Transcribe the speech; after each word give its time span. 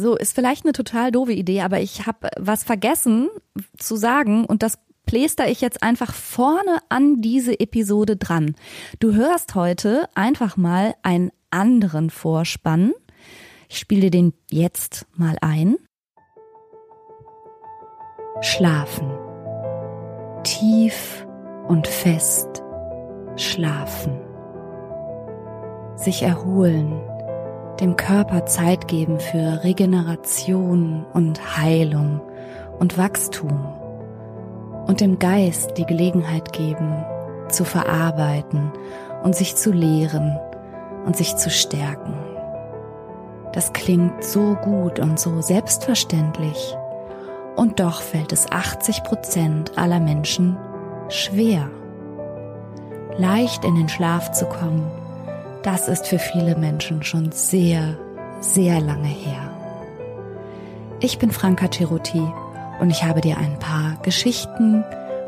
So, 0.00 0.16
ist 0.16 0.34
vielleicht 0.34 0.64
eine 0.64 0.72
total 0.72 1.12
doofe 1.12 1.32
Idee, 1.32 1.60
aber 1.60 1.80
ich 1.80 2.06
habe 2.06 2.30
was 2.38 2.64
vergessen 2.64 3.28
zu 3.78 3.96
sagen 3.96 4.46
und 4.46 4.62
das 4.62 4.78
pläster 5.04 5.50
ich 5.50 5.60
jetzt 5.60 5.82
einfach 5.82 6.14
vorne 6.14 6.78
an 6.88 7.20
diese 7.20 7.60
Episode 7.60 8.16
dran. 8.16 8.54
Du 8.98 9.12
hörst 9.12 9.54
heute 9.54 10.08
einfach 10.14 10.56
mal 10.56 10.94
einen 11.02 11.30
anderen 11.50 12.08
Vorspann. 12.08 12.92
Ich 13.68 13.78
spiele 13.78 14.02
dir 14.02 14.10
den 14.10 14.32
jetzt 14.50 15.06
mal 15.16 15.36
ein. 15.42 15.76
Schlafen. 18.40 19.10
Tief 20.44 21.26
und 21.68 21.86
fest 21.86 22.62
schlafen. 23.36 24.18
Sich 25.96 26.22
erholen. 26.22 27.09
Dem 27.80 27.96
Körper 27.96 28.44
Zeit 28.44 28.88
geben 28.88 29.18
für 29.18 29.64
Regeneration 29.64 31.06
und 31.14 31.56
Heilung 31.56 32.20
und 32.78 32.98
Wachstum 32.98 33.58
und 34.86 35.00
dem 35.00 35.18
Geist 35.18 35.78
die 35.78 35.86
Gelegenheit 35.86 36.52
geben, 36.52 37.02
zu 37.48 37.64
verarbeiten 37.64 38.70
und 39.22 39.34
sich 39.34 39.56
zu 39.56 39.72
lehren 39.72 40.38
und 41.06 41.16
sich 41.16 41.36
zu 41.36 41.48
stärken. 41.48 42.12
Das 43.54 43.72
klingt 43.72 44.24
so 44.24 44.56
gut 44.56 44.98
und 44.98 45.18
so 45.18 45.40
selbstverständlich. 45.40 46.76
Und 47.56 47.80
doch 47.80 48.02
fällt 48.02 48.32
es 48.32 48.52
80 48.52 49.04
Prozent 49.04 49.78
aller 49.78 50.00
Menschen 50.00 50.58
schwer. 51.08 51.70
Leicht 53.16 53.64
in 53.64 53.74
den 53.74 53.88
Schlaf 53.88 54.32
zu 54.32 54.44
kommen, 54.44 54.86
das 55.62 55.88
ist 55.88 56.06
für 56.06 56.18
viele 56.18 56.56
Menschen 56.56 57.02
schon 57.02 57.32
sehr, 57.32 57.98
sehr 58.40 58.80
lange 58.80 59.08
her. 59.08 59.50
Ich 61.00 61.18
bin 61.18 61.30
Franka 61.30 61.70
Ceruti 61.70 62.22
und 62.80 62.90
ich 62.90 63.04
habe 63.04 63.20
dir 63.20 63.36
ein 63.38 63.58
paar 63.58 63.98
Geschichten 64.02 64.84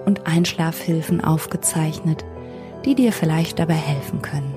und 0.07 0.27
Einschlafhilfen 0.27 1.23
aufgezeichnet, 1.23 2.25
die 2.84 2.95
dir 2.95 3.12
vielleicht 3.12 3.59
dabei 3.59 3.75
helfen 3.75 4.23
können. 4.23 4.55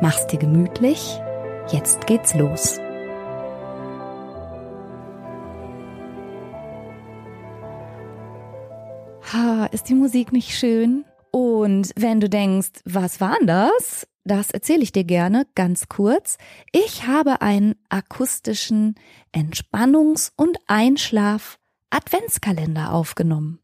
Mach's 0.00 0.26
dir 0.28 0.38
gemütlich, 0.38 1.18
jetzt 1.70 2.06
geht's 2.06 2.34
los. 2.34 2.78
Ha, 9.32 9.66
ist 9.72 9.88
die 9.88 9.94
Musik 9.94 10.32
nicht 10.32 10.56
schön? 10.56 11.04
Und 11.32 11.90
wenn 11.96 12.20
du 12.20 12.28
denkst, 12.28 12.70
was 12.84 13.20
war 13.20 13.36
denn 13.38 13.48
das? 13.48 14.06
Das 14.26 14.50
erzähle 14.50 14.82
ich 14.82 14.90
dir 14.90 15.04
gerne 15.04 15.46
ganz 15.54 15.86
kurz. 15.88 16.36
Ich 16.72 17.06
habe 17.06 17.42
einen 17.42 17.76
akustischen 17.88 18.96
Entspannungs- 19.32 20.32
und 20.36 20.58
Einschlaf- 20.66 21.58
Adventskalender 21.90 22.92
aufgenommen. 22.92 23.60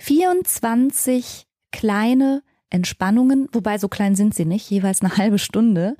24 0.00 1.46
kleine 1.70 2.42
Entspannungen, 2.72 3.48
wobei 3.52 3.78
so 3.78 3.88
klein 3.88 4.14
sind 4.14 4.34
sie 4.34 4.44
nicht, 4.44 4.68
jeweils 4.70 5.02
eine 5.02 5.16
halbe 5.16 5.38
Stunde. 5.38 5.96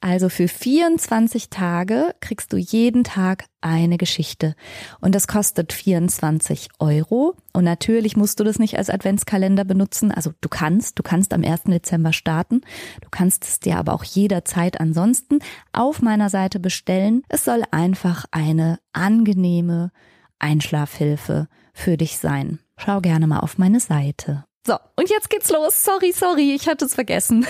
Also 0.00 0.28
für 0.28 0.46
24 0.46 1.48
Tage 1.48 2.14
kriegst 2.20 2.52
du 2.52 2.56
jeden 2.56 3.02
Tag 3.02 3.46
eine 3.60 3.96
Geschichte. 3.96 4.54
Und 5.00 5.14
das 5.14 5.26
kostet 5.26 5.72
24 5.72 6.68
Euro. 6.78 7.34
Und 7.52 7.64
natürlich 7.64 8.16
musst 8.16 8.38
du 8.38 8.44
das 8.44 8.58
nicht 8.58 8.76
als 8.76 8.90
Adventskalender 8.90 9.64
benutzen. 9.64 10.12
Also 10.12 10.32
du 10.40 10.48
kannst, 10.48 10.98
du 10.98 11.02
kannst 11.02 11.32
am 11.32 11.42
1. 11.42 11.64
Dezember 11.64 12.12
starten. 12.12 12.60
Du 13.00 13.08
kannst 13.10 13.44
es 13.44 13.58
dir 13.58 13.78
aber 13.78 13.94
auch 13.94 14.04
jederzeit 14.04 14.80
ansonsten 14.80 15.38
auf 15.72 16.02
meiner 16.02 16.28
Seite 16.28 16.60
bestellen. 16.60 17.22
Es 17.28 17.44
soll 17.44 17.62
einfach 17.70 18.26
eine 18.30 18.78
angenehme, 18.92 19.92
Einschlafhilfe 20.38 21.48
für 21.72 21.96
dich 21.96 22.18
sein. 22.18 22.58
Schau 22.76 23.00
gerne 23.00 23.26
mal 23.26 23.40
auf 23.40 23.56
meine 23.56 23.80
Seite. 23.80 24.44
So, 24.66 24.76
und 24.96 25.08
jetzt 25.10 25.30
geht's 25.30 25.50
los. 25.50 25.84
Sorry, 25.84 26.12
sorry, 26.12 26.52
ich 26.52 26.66
hatte 26.66 26.86
es 26.86 26.94
vergessen. 26.94 27.46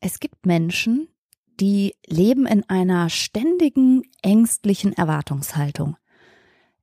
es 0.00 0.20
gibt 0.20 0.46
Menschen, 0.46 1.08
die 1.60 1.94
leben 2.06 2.46
in 2.46 2.66
einer 2.70 3.10
ständigen, 3.10 4.04
ängstlichen 4.22 4.94
Erwartungshaltung. 4.94 5.96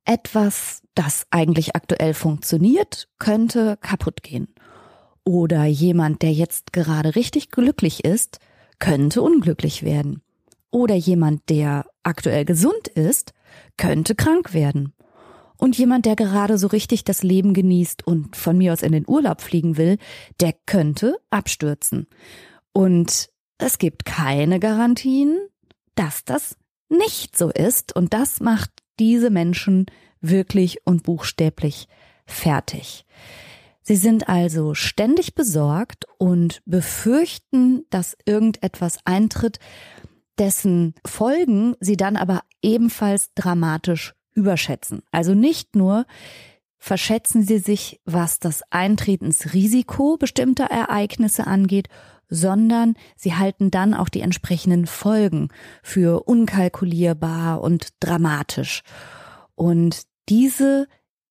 Etwas, 0.04 0.82
das 0.94 1.26
eigentlich 1.30 1.74
aktuell 1.74 2.14
funktioniert, 2.14 3.08
könnte 3.18 3.78
kaputt 3.80 4.22
gehen. 4.22 4.54
Oder 5.24 5.64
jemand, 5.64 6.22
der 6.22 6.32
jetzt 6.32 6.72
gerade 6.72 7.16
richtig 7.16 7.50
glücklich 7.50 8.04
ist, 8.04 8.38
könnte 8.78 9.22
unglücklich 9.22 9.82
werden. 9.82 10.22
Oder 10.70 10.94
jemand, 10.94 11.48
der 11.48 11.86
aktuell 12.04 12.44
gesund 12.44 12.86
ist, 12.86 13.32
könnte 13.76 14.14
krank 14.14 14.54
werden. 14.54 14.92
Und 15.58 15.78
jemand, 15.78 16.06
der 16.06 16.16
gerade 16.16 16.58
so 16.58 16.66
richtig 16.66 17.04
das 17.04 17.22
Leben 17.22 17.54
genießt 17.54 18.06
und 18.06 18.36
von 18.36 18.58
mir 18.58 18.72
aus 18.72 18.82
in 18.82 18.92
den 18.92 19.04
Urlaub 19.06 19.40
fliegen 19.40 19.76
will, 19.76 19.98
der 20.40 20.54
könnte 20.66 21.16
abstürzen. 21.30 22.06
Und 22.72 23.30
es 23.58 23.78
gibt 23.78 24.04
keine 24.04 24.60
Garantien, 24.60 25.38
dass 25.94 26.24
das 26.24 26.56
nicht 26.88 27.36
so 27.36 27.50
ist. 27.50 27.94
Und 27.96 28.12
das 28.12 28.40
macht 28.40 28.70
diese 28.98 29.30
Menschen 29.30 29.86
wirklich 30.20 30.78
und 30.84 31.02
buchstäblich 31.02 31.88
fertig. 32.26 33.04
Sie 33.82 33.96
sind 33.96 34.28
also 34.28 34.74
ständig 34.74 35.34
besorgt 35.34 36.06
und 36.18 36.60
befürchten, 36.66 37.84
dass 37.90 38.16
irgendetwas 38.24 38.98
eintritt, 39.04 39.60
dessen 40.38 40.94
Folgen 41.06 41.76
sie 41.78 41.96
dann 41.96 42.16
aber 42.16 42.42
ebenfalls 42.62 43.32
dramatisch 43.34 44.15
überschätzen. 44.36 45.02
Also 45.10 45.34
nicht 45.34 45.74
nur 45.74 46.06
verschätzen 46.78 47.42
sie 47.42 47.58
sich, 47.58 48.00
was 48.04 48.38
das 48.38 48.62
Eintretensrisiko 48.70 50.16
bestimmter 50.18 50.66
Ereignisse 50.66 51.46
angeht, 51.46 51.88
sondern 52.28 52.94
sie 53.16 53.34
halten 53.34 53.70
dann 53.70 53.94
auch 53.94 54.08
die 54.08 54.20
entsprechenden 54.20 54.86
Folgen 54.86 55.48
für 55.82 56.24
unkalkulierbar 56.24 57.60
und 57.60 57.88
dramatisch. 58.00 58.82
Und 59.54 60.02
diese 60.28 60.86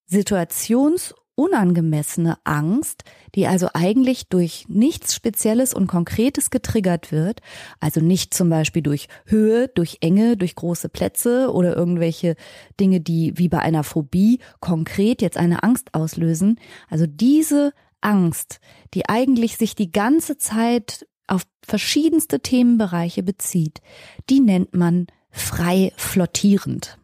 Situations- 0.09 1.13
unangemessene 1.35 2.37
Angst, 2.43 3.03
die 3.35 3.47
also 3.47 3.67
eigentlich 3.73 4.29
durch 4.29 4.65
nichts 4.67 5.13
Spezielles 5.13 5.73
und 5.73 5.87
Konkretes 5.87 6.49
getriggert 6.49 7.11
wird, 7.11 7.41
also 7.79 7.99
nicht 7.99 8.33
zum 8.33 8.49
Beispiel 8.49 8.81
durch 8.81 9.07
Höhe, 9.25 9.67
durch 9.67 9.97
Enge, 10.01 10.37
durch 10.37 10.55
große 10.55 10.89
Plätze 10.89 11.51
oder 11.51 11.75
irgendwelche 11.75 12.35
Dinge, 12.79 13.01
die 13.01 13.33
wie 13.37 13.49
bei 13.49 13.59
einer 13.59 13.83
Phobie 13.83 14.39
konkret 14.61 15.21
jetzt 15.21 15.37
eine 15.37 15.63
Angst 15.63 15.93
auslösen. 15.93 16.59
Also 16.89 17.05
diese 17.05 17.73
Angst, 18.01 18.59
die 18.93 19.09
eigentlich 19.09 19.57
sich 19.57 19.75
die 19.75 19.91
ganze 19.91 20.37
Zeit 20.37 21.05
auf 21.27 21.43
verschiedenste 21.63 22.39
Themenbereiche 22.39 23.23
bezieht, 23.23 23.81
die 24.29 24.39
nennt 24.39 24.75
man 24.75 25.07
frei 25.31 25.91
flottierend. 25.97 26.97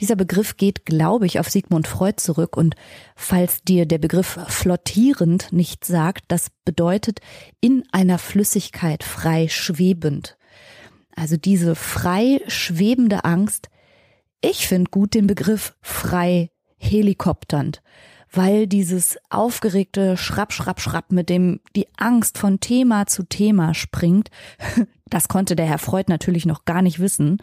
Dieser 0.00 0.16
Begriff 0.16 0.56
geht, 0.56 0.84
glaube 0.84 1.26
ich, 1.26 1.38
auf 1.38 1.48
Sigmund 1.48 1.86
Freud 1.86 2.16
zurück 2.16 2.56
und 2.56 2.74
falls 3.14 3.62
dir 3.62 3.86
der 3.86 3.98
Begriff 3.98 4.38
flottierend 4.48 5.52
nicht 5.52 5.84
sagt, 5.84 6.24
das 6.28 6.48
bedeutet 6.64 7.20
in 7.60 7.84
einer 7.92 8.18
Flüssigkeit 8.18 9.04
frei 9.04 9.48
schwebend. 9.48 10.36
Also 11.14 11.36
diese 11.36 11.74
frei 11.74 12.40
schwebende 12.48 13.24
Angst. 13.24 13.68
Ich 14.40 14.66
finde 14.66 14.90
gut 14.90 15.14
den 15.14 15.26
Begriff 15.26 15.74
frei 15.80 16.50
helikopternd, 16.78 17.82
weil 18.32 18.66
dieses 18.66 19.18
aufgeregte 19.30 20.16
Schrapp, 20.16 20.52
Schrapp, 20.52 20.80
Schrapp, 20.80 21.12
mit 21.12 21.28
dem 21.28 21.60
die 21.76 21.86
Angst 21.96 22.38
von 22.38 22.58
Thema 22.58 23.06
zu 23.06 23.22
Thema 23.22 23.74
springt, 23.74 24.30
das 25.06 25.28
konnte 25.28 25.54
der 25.54 25.66
Herr 25.66 25.78
Freud 25.78 26.06
natürlich 26.08 26.46
noch 26.46 26.64
gar 26.64 26.82
nicht 26.82 26.98
wissen 26.98 27.38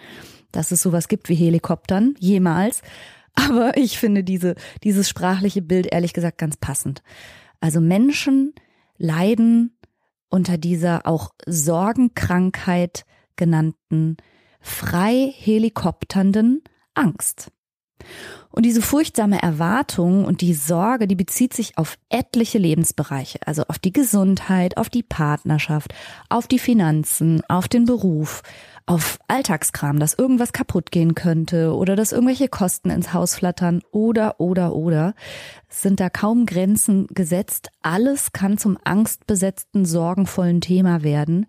dass 0.51 0.71
es 0.71 0.81
sowas 0.81 1.07
gibt 1.07 1.29
wie 1.29 1.35
Helikoptern, 1.35 2.15
jemals. 2.19 2.81
Aber 3.35 3.77
ich 3.77 3.97
finde 3.99 4.23
diese, 4.23 4.55
dieses 4.83 5.09
sprachliche 5.09 5.61
Bild 5.61 5.87
ehrlich 5.91 6.13
gesagt 6.13 6.37
ganz 6.37 6.57
passend. 6.57 7.03
Also 7.61 7.81
Menschen 7.81 8.53
leiden 8.97 9.77
unter 10.29 10.57
dieser 10.57 11.07
auch 11.07 11.31
Sorgenkrankheit 11.45 13.05
genannten 13.35 14.17
frei 14.61 15.33
helikopternden 15.35 16.63
Angst. 16.93 17.51
Und 18.51 18.65
diese 18.65 18.81
furchtsame 18.81 19.41
Erwartung 19.41 20.25
und 20.25 20.41
die 20.41 20.53
Sorge, 20.53 21.07
die 21.07 21.15
bezieht 21.15 21.53
sich 21.53 21.77
auf 21.77 21.97
etliche 22.09 22.57
Lebensbereiche, 22.57 23.39
also 23.45 23.63
auf 23.67 23.77
die 23.77 23.93
Gesundheit, 23.93 24.77
auf 24.77 24.89
die 24.89 25.03
Partnerschaft, 25.03 25.93
auf 26.29 26.47
die 26.47 26.59
Finanzen, 26.59 27.41
auf 27.47 27.67
den 27.67 27.85
Beruf, 27.85 28.41
auf 28.89 29.19
Alltagskram, 29.27 29.99
dass 29.99 30.15
irgendwas 30.15 30.51
kaputt 30.51 30.91
gehen 30.91 31.13
könnte 31.13 31.75
oder 31.75 31.95
dass 31.95 32.11
irgendwelche 32.11 32.47
Kosten 32.47 32.89
ins 32.89 33.13
Haus 33.13 33.35
flattern 33.35 33.83
oder, 33.91 34.39
oder, 34.39 34.73
oder, 34.73 35.13
sind 35.69 35.99
da 35.99 36.09
kaum 36.09 36.47
Grenzen 36.47 37.05
gesetzt. 37.05 37.69
Alles 37.83 38.33
kann 38.33 38.57
zum 38.57 38.79
angstbesetzten, 38.83 39.85
sorgenvollen 39.85 40.59
Thema 40.59 41.03
werden. 41.03 41.45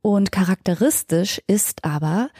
Und 0.00 0.30
charakteristisch 0.30 1.42
ist 1.48 1.84
aber, 1.84 2.30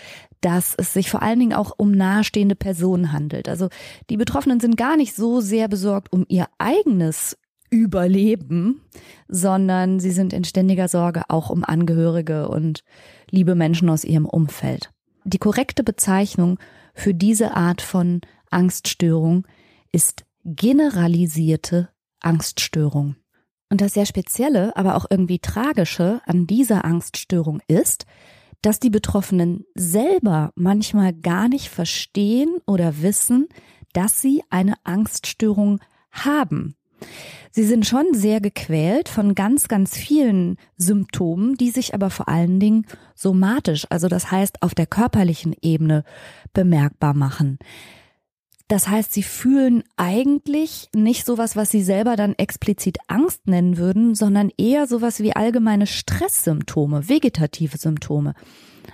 dass 0.41 0.77
es 0.77 0.93
sich 0.93 1.11
vor 1.11 1.23
allen 1.23 1.41
Dingen 1.41 1.53
auch 1.53 1.73
um 1.77 1.91
nahestehende 1.91 2.55
Personen 2.55 3.12
handelt. 3.12 3.49
Also 3.49 3.69
die 4.11 4.17
Betroffenen 4.17 4.61
sind 4.61 4.77
gar 4.77 4.97
nicht 4.97 5.17
so 5.17 5.41
sehr 5.41 5.67
besorgt 5.67 6.12
um 6.12 6.25
ihr 6.29 6.47
eigenes 6.56 7.37
Überleben, 7.71 8.81
sondern 9.29 10.00
sie 10.00 10.11
sind 10.11 10.32
in 10.32 10.43
ständiger 10.43 10.88
Sorge 10.88 11.23
auch 11.29 11.50
um 11.50 11.65
Angehörige 11.65 12.49
und 12.49 12.85
liebe 13.31 13.55
Menschen 13.55 13.88
aus 13.88 14.05
ihrem 14.05 14.27
Umfeld. 14.27 14.91
Die 15.25 15.38
korrekte 15.38 15.85
Bezeichnung 15.85 16.59
für 16.94 17.15
diese 17.15 17.56
Art 17.56 17.82
von 17.82 18.21
Angststörung 18.50 19.47
ist 19.93 20.25
generalisierte 20.44 21.91
Angststörung. 22.21 23.17
Und 23.71 23.81
das 23.81 23.94
sehr 23.94 24.06
Spezielle, 24.06 24.77
aber 24.77 24.97
auch 24.97 25.06
irgendwie 25.09 25.38
Tragische 25.38 26.21
an 26.27 26.47
dieser 26.47 26.85
Angststörung 26.85 27.61
ist, 27.69 28.05
dass 28.62 28.81
die 28.81 28.91
Betroffenen 28.91 29.65
selber 29.75 30.53
manchmal 30.55 31.15
gar 31.15 31.49
nicht 31.49 31.69
verstehen 31.69 32.59
oder 32.67 33.00
wissen, 33.00 33.49
dass 33.93 34.21
sie 34.21 34.43
eine 34.50 34.75
Angststörung 34.85 35.81
haben. 36.11 36.75
Sie 37.50 37.64
sind 37.64 37.87
schon 37.87 38.06
sehr 38.12 38.41
gequält 38.41 39.08
von 39.08 39.35
ganz, 39.35 39.67
ganz 39.67 39.97
vielen 39.97 40.56
Symptomen, 40.76 41.56
die 41.56 41.70
sich 41.70 41.94
aber 41.94 42.11
vor 42.11 42.29
allen 42.29 42.61
Dingen 42.61 42.87
somatisch, 43.14 43.87
also 43.91 44.08
das 44.08 44.31
heißt 44.31 44.62
auf 44.62 44.75
der 44.75 44.87
körperlichen 44.87 45.55
Ebene 45.61 46.05
bemerkbar 46.52 47.14
machen. 47.14 47.58
Das 48.69 48.87
heißt, 48.87 49.12
sie 49.12 49.25
fühlen 49.25 49.82
eigentlich 49.97 50.91
nicht 50.94 51.26
sowas, 51.26 51.56
was 51.56 51.73
sie 51.73 51.82
selber 51.82 52.14
dann 52.14 52.35
explizit 52.35 52.99
Angst 53.08 53.49
nennen 53.49 53.79
würden, 53.79 54.14
sondern 54.14 54.49
eher 54.56 54.87
sowas 54.87 55.19
wie 55.19 55.35
allgemeine 55.35 55.88
Stresssymptome, 55.88 57.08
vegetative 57.08 57.79
Symptome. 57.79 58.35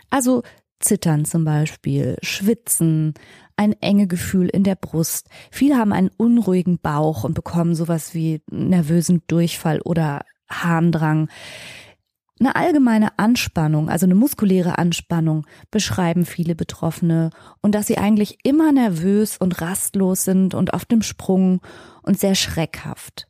Also 0.09 0.45
Zittern 0.81 1.25
zum 1.25 1.45
Beispiel, 1.45 2.17
Schwitzen, 2.23 3.15
ein 3.57 3.73
enge 3.81 4.07
Gefühl 4.07 4.49
in 4.49 4.63
der 4.63 4.75
Brust. 4.75 5.29
Viele 5.51 5.77
haben 5.77 5.93
einen 5.93 6.11
unruhigen 6.17 6.79
Bauch 6.79 7.25
und 7.25 7.35
bekommen 7.35 7.75
sowas 7.75 8.15
wie 8.15 8.43
nervösen 8.51 9.23
Durchfall 9.27 9.81
oder 9.81 10.25
Harndrang. 10.49 11.29
Eine 12.39 12.55
allgemeine 12.55 13.19
Anspannung, 13.19 13.89
also 13.89 14.05
eine 14.05 14.15
muskuläre 14.15 14.77
Anspannung, 14.77 15.47
beschreiben 15.71 16.27
viele 16.27 16.55
Betroffene 16.55 17.31
und 17.63 17.75
dass 17.75 17.87
sie 17.87 17.97
eigentlich 17.97 18.39
immer 18.43 18.73
nervös 18.73 19.39
und 19.39 19.63
rastlos 19.63 20.25
sind 20.25 20.55
und 20.55 20.75
auf 20.75 20.85
dem 20.85 21.01
Sprung 21.01 21.63
und 22.03 22.21
sehr 22.21 22.35
schreckhaft. 22.35 23.27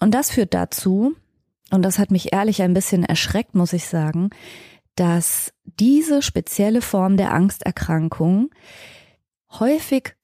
Und 0.00 0.14
das 0.14 0.30
führt 0.30 0.54
dazu, 0.54 1.14
und 1.70 1.82
das 1.82 1.98
hat 1.98 2.10
mich 2.10 2.32
ehrlich 2.32 2.62
ein 2.62 2.74
bisschen 2.74 3.04
erschreckt, 3.04 3.54
muss 3.54 3.74
ich 3.74 3.86
sagen, 3.86 4.30
dass 5.00 5.54
diese 5.64 6.20
spezielle 6.20 6.82
Form 6.82 7.16
der 7.16 7.32
Angsterkrankung 7.32 8.50
häufig 9.58 10.14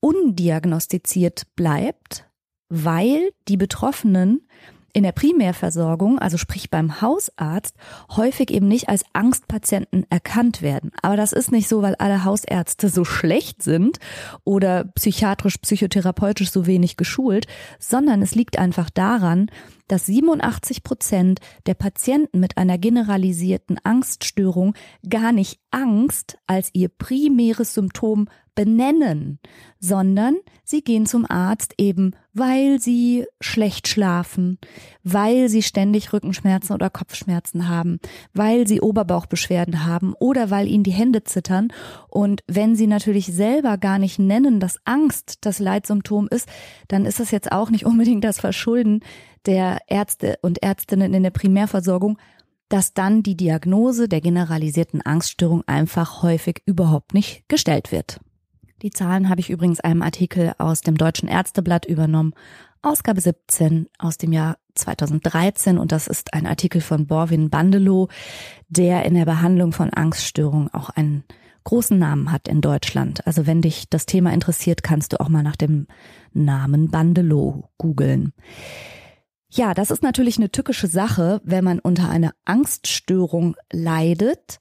undiagnostiziert 0.00 1.44
bleibt, 1.56 2.28
weil 2.68 3.30
die 3.48 3.56
Betroffenen 3.56 4.46
in 4.92 5.02
der 5.02 5.12
Primärversorgung, 5.12 6.18
also 6.18 6.36
sprich 6.36 6.70
beim 6.70 7.00
Hausarzt, 7.00 7.74
häufig 8.16 8.50
eben 8.50 8.68
nicht 8.68 8.88
als 8.88 9.04
Angstpatienten 9.12 10.06
erkannt 10.10 10.62
werden. 10.62 10.90
Aber 11.02 11.16
das 11.16 11.32
ist 11.32 11.52
nicht 11.52 11.68
so, 11.68 11.82
weil 11.82 11.94
alle 11.96 12.24
Hausärzte 12.24 12.88
so 12.88 13.04
schlecht 13.04 13.62
sind 13.62 13.98
oder 14.44 14.84
psychiatrisch, 14.94 15.58
psychotherapeutisch 15.58 16.50
so 16.50 16.66
wenig 16.66 16.96
geschult, 16.96 17.46
sondern 17.78 18.22
es 18.22 18.34
liegt 18.34 18.58
einfach 18.58 18.90
daran, 18.90 19.50
dass 19.90 20.06
87 20.06 20.84
Prozent 20.84 21.40
der 21.66 21.74
Patienten 21.74 22.38
mit 22.38 22.56
einer 22.56 22.78
generalisierten 22.78 23.78
Angststörung 23.82 24.74
gar 25.08 25.32
nicht 25.32 25.58
Angst 25.72 26.38
als 26.46 26.70
ihr 26.72 26.88
primäres 26.88 27.74
Symptom 27.74 28.28
benennen, 28.60 29.38
sondern 29.78 30.36
sie 30.64 30.82
gehen 30.82 31.06
zum 31.06 31.24
Arzt 31.24 31.72
eben, 31.78 32.14
weil 32.34 32.78
sie 32.78 33.24
schlecht 33.40 33.88
schlafen, 33.88 34.58
weil 35.02 35.48
sie 35.48 35.62
ständig 35.62 36.12
Rückenschmerzen 36.12 36.74
oder 36.74 36.90
Kopfschmerzen 36.90 37.70
haben, 37.70 38.00
weil 38.34 38.68
sie 38.68 38.82
Oberbauchbeschwerden 38.82 39.86
haben 39.86 40.12
oder 40.20 40.50
weil 40.50 40.68
ihnen 40.68 40.84
die 40.84 40.90
Hände 40.90 41.24
zittern. 41.24 41.68
Und 42.10 42.42
wenn 42.46 42.76
sie 42.76 42.86
natürlich 42.86 43.32
selber 43.32 43.78
gar 43.78 43.98
nicht 43.98 44.18
nennen, 44.18 44.60
dass 44.60 44.78
Angst 44.84 45.38
das 45.40 45.58
Leitsymptom 45.58 46.28
ist, 46.30 46.46
dann 46.88 47.06
ist 47.06 47.18
das 47.18 47.30
jetzt 47.30 47.50
auch 47.50 47.70
nicht 47.70 47.86
unbedingt 47.86 48.24
das 48.24 48.40
Verschulden 48.40 49.00
der 49.46 49.78
Ärzte 49.86 50.38
und 50.42 50.62
Ärztinnen 50.62 51.14
in 51.14 51.22
der 51.22 51.30
Primärversorgung, 51.30 52.18
dass 52.68 52.92
dann 52.92 53.22
die 53.22 53.38
Diagnose 53.38 54.06
der 54.06 54.20
generalisierten 54.20 55.00
Angststörung 55.00 55.62
einfach 55.66 56.22
häufig 56.22 56.62
überhaupt 56.66 57.14
nicht 57.14 57.48
gestellt 57.48 57.90
wird. 57.90 58.20
Die 58.82 58.90
Zahlen 58.90 59.28
habe 59.28 59.40
ich 59.40 59.50
übrigens 59.50 59.80
einem 59.80 60.00
Artikel 60.00 60.52
aus 60.56 60.80
dem 60.80 60.96
Deutschen 60.96 61.28
Ärzteblatt 61.28 61.84
übernommen, 61.84 62.32
Ausgabe 62.80 63.20
17 63.20 63.88
aus 63.98 64.16
dem 64.16 64.32
Jahr 64.32 64.56
2013 64.74 65.76
und 65.76 65.92
das 65.92 66.06
ist 66.06 66.32
ein 66.32 66.46
Artikel 66.46 66.80
von 66.80 67.06
Borwin 67.06 67.50
Bandelow, 67.50 68.08
der 68.68 69.04
in 69.04 69.14
der 69.14 69.26
Behandlung 69.26 69.72
von 69.72 69.92
Angststörungen 69.92 70.72
auch 70.72 70.88
einen 70.88 71.24
großen 71.64 71.98
Namen 71.98 72.32
hat 72.32 72.48
in 72.48 72.62
Deutschland. 72.62 73.26
Also 73.26 73.46
wenn 73.46 73.60
dich 73.60 73.90
das 73.90 74.06
Thema 74.06 74.32
interessiert, 74.32 74.82
kannst 74.82 75.12
du 75.12 75.20
auch 75.20 75.28
mal 75.28 75.42
nach 75.42 75.56
dem 75.56 75.86
Namen 76.32 76.90
Bandelow 76.90 77.68
googeln. 77.76 78.32
Ja, 79.50 79.74
das 79.74 79.90
ist 79.90 80.02
natürlich 80.02 80.38
eine 80.38 80.50
tückische 80.50 80.86
Sache, 80.86 81.42
wenn 81.44 81.64
man 81.64 81.80
unter 81.80 82.08
einer 82.08 82.32
Angststörung 82.46 83.56
leidet, 83.70 84.58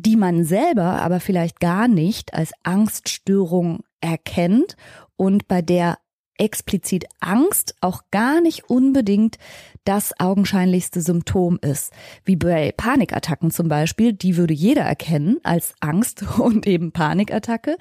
die 0.00 0.16
man 0.16 0.44
selber 0.44 1.00
aber 1.02 1.20
vielleicht 1.20 1.60
gar 1.60 1.88
nicht 1.88 2.34
als 2.34 2.52
Angststörung 2.62 3.80
erkennt 4.00 4.76
und 5.16 5.48
bei 5.48 5.62
der 5.62 5.98
explizit 6.40 7.04
Angst 7.20 7.74
auch 7.82 8.04
gar 8.10 8.40
nicht 8.40 8.70
unbedingt 8.70 9.36
das 9.84 10.18
augenscheinlichste 10.18 11.02
Symptom 11.02 11.58
ist. 11.60 11.92
Wie 12.24 12.36
bei 12.36 12.72
Panikattacken 12.72 13.50
zum 13.50 13.68
Beispiel, 13.68 14.14
die 14.14 14.36
würde 14.36 14.54
jeder 14.54 14.82
erkennen 14.82 15.36
als 15.42 15.74
Angst 15.80 16.24
und 16.38 16.66
eben 16.66 16.92
Panikattacke. 16.92 17.76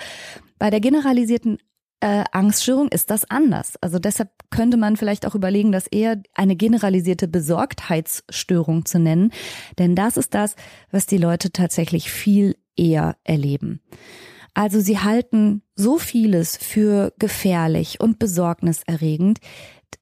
Bei 0.57 0.69
der 0.69 0.81
generalisierten 0.81 1.57
äh, 2.01 2.23
Angststörung 2.31 2.87
ist 2.89 3.09
das 3.09 3.29
anders. 3.29 3.73
Also 3.81 3.99
deshalb 3.99 4.29
könnte 4.49 4.77
man 4.77 4.97
vielleicht 4.97 5.25
auch 5.25 5.35
überlegen, 5.35 5.71
das 5.71 5.87
eher 5.87 6.21
eine 6.33 6.55
generalisierte 6.55 7.27
Besorgtheitsstörung 7.27 8.85
zu 8.85 8.99
nennen, 8.99 9.31
denn 9.77 9.95
das 9.95 10.17
ist 10.17 10.33
das, 10.33 10.55
was 10.91 11.05
die 11.05 11.17
Leute 11.17 11.51
tatsächlich 11.51 12.11
viel 12.11 12.55
eher 12.75 13.17
erleben. 13.23 13.81
Also 14.53 14.79
sie 14.79 14.99
halten 14.99 15.61
so 15.75 15.97
vieles 15.97 16.57
für 16.57 17.13
gefährlich 17.19 17.99
und 17.99 18.19
besorgniserregend, 18.19 19.39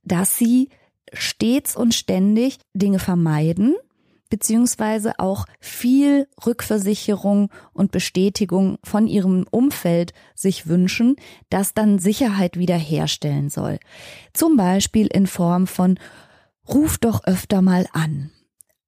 dass 0.04 0.38
sie 0.38 0.70
stets 1.14 1.76
und 1.76 1.94
ständig 1.94 2.58
Dinge 2.74 3.00
vermeiden 3.00 3.76
beziehungsweise 4.30 5.20
auch 5.20 5.46
viel 5.60 6.28
Rückversicherung 6.46 7.50
und 7.74 7.92
Bestätigung 7.92 8.78
von 8.84 9.08
ihrem 9.08 9.46
Umfeld 9.50 10.14
sich 10.36 10.68
wünschen, 10.68 11.16
das 11.50 11.74
dann 11.74 12.00
Sicherheit 12.00 12.58
wiederherstellen 12.58 13.50
soll. 13.50 13.80
Zum 14.34 14.58
Beispiel 14.58 15.08
in 15.08 15.28
Form 15.28 15.68
von 15.68 16.00
Ruf 16.68 16.98
doch 16.98 17.24
öfter 17.24 17.62
mal 17.62 17.88
an. 17.94 18.32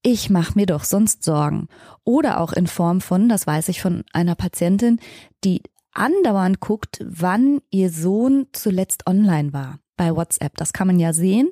Ich 0.01 0.29
mach 0.29 0.55
mir 0.55 0.65
doch 0.65 0.83
sonst 0.83 1.23
Sorgen. 1.23 1.67
Oder 2.03 2.39
auch 2.39 2.53
in 2.53 2.67
Form 2.67 3.01
von, 3.01 3.29
das 3.29 3.47
weiß 3.47 3.69
ich 3.69 3.81
von 3.81 4.03
einer 4.13 4.35
Patientin, 4.35 4.99
die 5.43 5.61
andauernd 5.93 6.59
guckt, 6.59 6.99
wann 7.05 7.61
ihr 7.69 7.89
Sohn 7.89 8.47
zuletzt 8.53 9.07
online 9.07 9.53
war 9.53 9.79
bei 9.97 10.15
WhatsApp. 10.15 10.55
Das 10.57 10.71
kann 10.71 10.87
man 10.87 10.99
ja 10.99 11.13
sehen. 11.13 11.49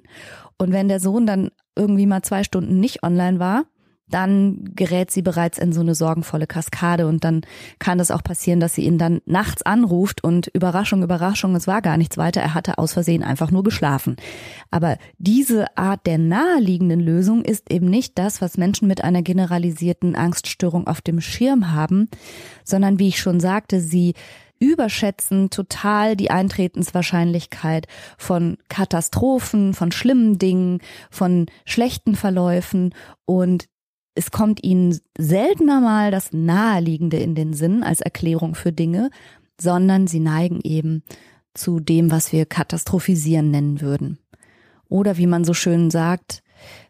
Und 0.58 0.72
wenn 0.72 0.88
der 0.88 1.00
Sohn 1.00 1.27
dann 1.27 1.51
irgendwie 1.75 2.06
mal 2.06 2.24
zwei 2.24 2.44
Stunden 2.44 2.79
nicht 2.79 3.03
online 3.03 3.39
war, 3.39 3.65
dann 4.10 4.72
gerät 4.76 5.12
sie 5.12 5.22
bereits 5.22 5.58
in 5.58 5.74
so 5.74 5.82
eine 5.82 5.96
sorgenvolle 5.96 6.48
Kaskade 6.48 7.08
und 7.08 7.24
dann 7.24 7.42
kann 7.80 8.00
es 8.00 8.12
auch 8.12 8.24
passieren, 8.24 8.60
dass 8.60 8.74
sie 8.74 8.84
ihn 8.84 8.98
dann 8.98 9.22
nachts 9.26 9.64
anruft 9.64 10.24
und 10.24 10.48
Überraschung, 10.48 11.04
Überraschung, 11.04 11.56
es 11.56 11.68
war 11.68 11.82
gar 11.82 11.98
nichts 11.98 12.18
weiter, 12.18 12.42
er 12.42 12.54
hatte 12.54 12.78
aus 12.78 12.94
Versehen 12.94 13.24
einfach 13.24 13.52
nur 13.52 13.64
geschlafen. 13.64 14.16
Aber 14.72 14.98
diese 15.18 15.78
Art 15.78 16.06
der 16.06 16.18
naheliegenden 16.18 17.02
Lösung 17.02 17.44
ist 17.44 17.70
eben 17.72 17.88
nicht 17.88 18.18
das, 18.18 18.42
was 18.42 18.58
Menschen 18.58 18.88
mit 18.88 19.04
einer 19.04 19.22
generalisierten 19.22 20.16
Angststörung 20.16 20.88
auf 20.88 21.02
dem 21.02 21.20
Schirm 21.20 21.74
haben, 21.74 22.10
sondern 22.64 23.00
wie 23.00 23.10
ich 23.10 23.20
schon 23.20 23.40
sagte, 23.40 23.82
sie 23.82 24.14
überschätzen 24.60 25.50
total 25.50 26.16
die 26.16 26.32
Eintretenswahrscheinlichkeit 26.32 27.88
von 28.18 28.58
Katastrophen, 28.70 29.74
von 29.74 29.92
schlimmen 29.92 30.40
Dingen, 30.40 30.80
von 31.12 31.46
schlechten 31.66 32.16
Verläufen 32.16 32.96
und 33.26 33.68
es 34.18 34.32
kommt 34.32 34.64
ihnen 34.64 35.00
seltener 35.18 35.80
mal 35.80 36.12
das 36.12 36.34
Naheliegende 36.34 37.18
in 37.18 37.36
den 37.36 37.54
Sinn 37.54 37.84
als 37.84 38.02
Erklärung 38.02 38.56
für 38.56 38.72
Dinge, 38.72 39.12
sondern 39.62 40.08
sie 40.08 40.20
neigen 40.20 40.60
eben 40.64 41.04
zu 41.54 41.80
dem, 41.80 42.12
was 42.12 42.32
wir 42.32 42.46
katastrophisieren 42.46 43.52
nennen 43.52 43.80
würden. 43.82 44.20
Oder 44.90 45.18
wie 45.18 45.28
man 45.28 45.44
so 45.44 45.54
schön 45.54 45.92
sagt, 45.92 46.44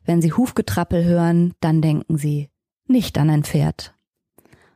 wenn 0.05 0.21
sie 0.21 0.31
Hufgetrappel 0.31 1.03
hören, 1.03 1.53
dann 1.59 1.81
denken 1.81 2.17
sie 2.17 2.49
nicht 2.87 3.17
an 3.17 3.29
ein 3.29 3.43
Pferd. 3.43 3.93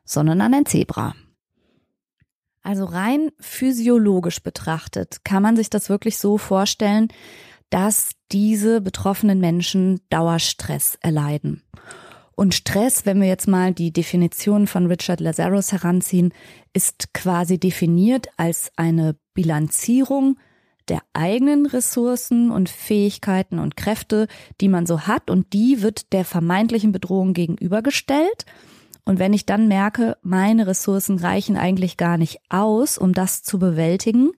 sondern 0.03 0.41
an 0.41 0.53
ein 0.53 0.65
Zebra. 0.65 1.15
Also 2.63 2.85
rein 2.85 3.31
physiologisch 3.39 4.43
betrachtet 4.43 5.23
kann 5.23 5.41
man 5.41 5.55
sich 5.55 5.69
das 5.69 5.89
wirklich 5.89 6.17
so 6.17 6.37
vorstellen, 6.37 7.07
dass 7.69 8.11
diese 8.31 8.81
betroffenen 8.81 9.39
Menschen 9.39 10.01
Dauerstress 10.09 10.97
erleiden. 11.01 11.63
Und 12.35 12.55
Stress, 12.55 13.05
wenn 13.05 13.19
wir 13.21 13.27
jetzt 13.27 13.47
mal 13.47 13.73
die 13.73 13.91
Definition 13.91 14.67
von 14.67 14.87
Richard 14.87 15.19
Lazarus 15.19 15.71
heranziehen, 15.71 16.33
ist 16.73 17.13
quasi 17.13 17.59
definiert 17.59 18.27
als 18.37 18.71
eine 18.75 19.15
Bilanzierung 19.33 20.37
der 20.87 21.01
eigenen 21.13 21.65
Ressourcen 21.65 22.51
und 22.51 22.69
Fähigkeiten 22.69 23.59
und 23.59 23.77
Kräfte, 23.77 24.27
die 24.59 24.67
man 24.67 24.85
so 24.85 25.01
hat, 25.01 25.29
und 25.29 25.53
die 25.53 25.81
wird 25.81 26.11
der 26.13 26.25
vermeintlichen 26.25 26.91
Bedrohung 26.91 27.33
gegenübergestellt. 27.33 28.45
Und 29.03 29.19
wenn 29.19 29.33
ich 29.33 29.45
dann 29.45 29.67
merke, 29.67 30.17
meine 30.21 30.67
Ressourcen 30.67 31.17
reichen 31.17 31.57
eigentlich 31.57 31.97
gar 31.97 32.17
nicht 32.17 32.39
aus, 32.49 32.97
um 32.97 33.13
das 33.13 33.41
zu 33.41 33.57
bewältigen, 33.57 34.31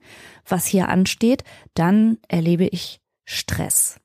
was 0.46 0.66
hier 0.66 0.88
ansteht, 0.88 1.44
dann 1.74 2.18
erlebe 2.28 2.66
ich 2.66 3.00
Stress. 3.24 4.00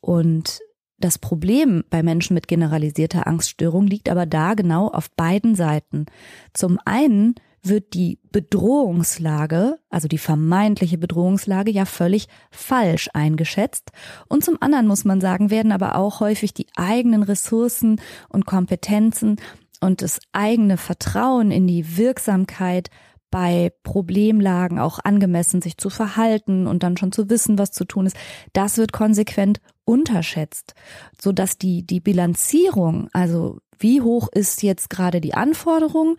Und 0.00 0.60
das 1.04 1.18
Problem 1.18 1.84
bei 1.90 2.02
Menschen 2.02 2.34
mit 2.34 2.48
generalisierter 2.48 3.26
Angststörung 3.26 3.86
liegt 3.86 4.08
aber 4.08 4.26
da 4.26 4.54
genau 4.54 4.88
auf 4.88 5.10
beiden 5.10 5.54
Seiten. 5.54 6.06
Zum 6.54 6.78
einen 6.84 7.34
wird 7.62 7.94
die 7.94 8.18
Bedrohungslage, 8.32 9.78
also 9.88 10.08
die 10.08 10.18
vermeintliche 10.18 10.98
Bedrohungslage, 10.98 11.70
ja 11.70 11.84
völlig 11.84 12.26
falsch 12.50 13.08
eingeschätzt. 13.14 13.90
Und 14.28 14.44
zum 14.44 14.60
anderen 14.60 14.86
muss 14.86 15.04
man 15.04 15.20
sagen, 15.20 15.50
werden 15.50 15.72
aber 15.72 15.96
auch 15.96 16.20
häufig 16.20 16.54
die 16.54 16.66
eigenen 16.76 17.22
Ressourcen 17.22 18.00
und 18.28 18.46
Kompetenzen 18.46 19.36
und 19.80 20.02
das 20.02 20.20
eigene 20.32 20.76
Vertrauen 20.76 21.50
in 21.50 21.66
die 21.66 21.96
Wirksamkeit 21.96 22.90
bei 23.30 23.72
Problemlagen 23.82 24.78
auch 24.78 24.98
angemessen 25.02 25.62
sich 25.62 25.78
zu 25.78 25.88
verhalten 25.88 26.66
und 26.66 26.82
dann 26.82 26.96
schon 26.96 27.12
zu 27.12 27.30
wissen, 27.30 27.58
was 27.58 27.72
zu 27.72 27.84
tun 27.84 28.06
ist, 28.06 28.16
das 28.52 28.76
wird 28.76 28.92
konsequent 28.92 29.60
unterschätzt, 29.84 30.74
so 31.20 31.32
dass 31.32 31.58
die 31.58 31.86
die 31.86 32.00
Bilanzierung, 32.00 33.08
also 33.12 33.58
wie 33.78 34.00
hoch 34.00 34.28
ist 34.32 34.62
jetzt 34.62 34.90
gerade 34.90 35.20
die 35.20 35.34
Anforderung 35.34 36.16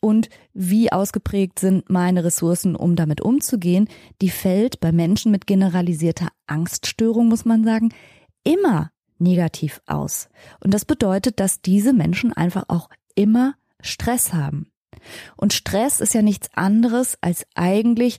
und 0.00 0.30
wie 0.52 0.90
ausgeprägt 0.90 1.58
sind 1.58 1.88
meine 1.88 2.24
Ressourcen, 2.24 2.74
um 2.74 2.96
damit 2.96 3.20
umzugehen, 3.20 3.88
die 4.20 4.30
fällt 4.30 4.80
bei 4.80 4.90
Menschen 4.90 5.30
mit 5.30 5.46
generalisierter 5.46 6.28
Angststörung, 6.46 7.28
muss 7.28 7.44
man 7.44 7.64
sagen, 7.64 7.90
immer 8.42 8.90
negativ 9.18 9.80
aus. 9.86 10.28
Und 10.60 10.74
das 10.74 10.84
bedeutet, 10.84 11.38
dass 11.38 11.60
diese 11.60 11.92
Menschen 11.92 12.32
einfach 12.32 12.64
auch 12.68 12.88
immer 13.14 13.54
Stress 13.80 14.32
haben. 14.32 14.66
Und 15.36 15.52
Stress 15.52 16.00
ist 16.00 16.14
ja 16.14 16.22
nichts 16.22 16.48
anderes 16.54 17.16
als 17.20 17.46
eigentlich 17.54 18.18